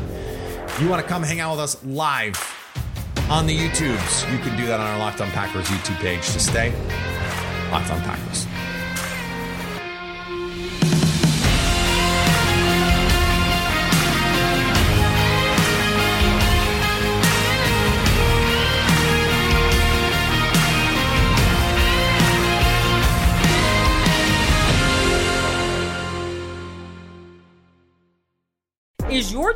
you 0.79 0.87
want 0.89 1.01
to 1.01 1.07
come 1.07 1.23
hang 1.23 1.39
out 1.39 1.51
with 1.51 1.59
us 1.59 1.83
live 1.83 2.35
on 3.29 3.45
the 3.45 3.57
YouTubes, 3.57 4.31
you 4.31 4.39
can 4.39 4.57
do 4.57 4.65
that 4.65 4.79
on 4.79 4.87
our 4.87 4.97
Locked 4.97 5.21
On 5.21 5.29
Packers 5.31 5.67
YouTube 5.67 5.97
page 5.97 6.25
to 6.31 6.39
stay 6.39 6.71
Locked 7.71 7.91
On 7.91 8.01
Packers. 8.01 8.45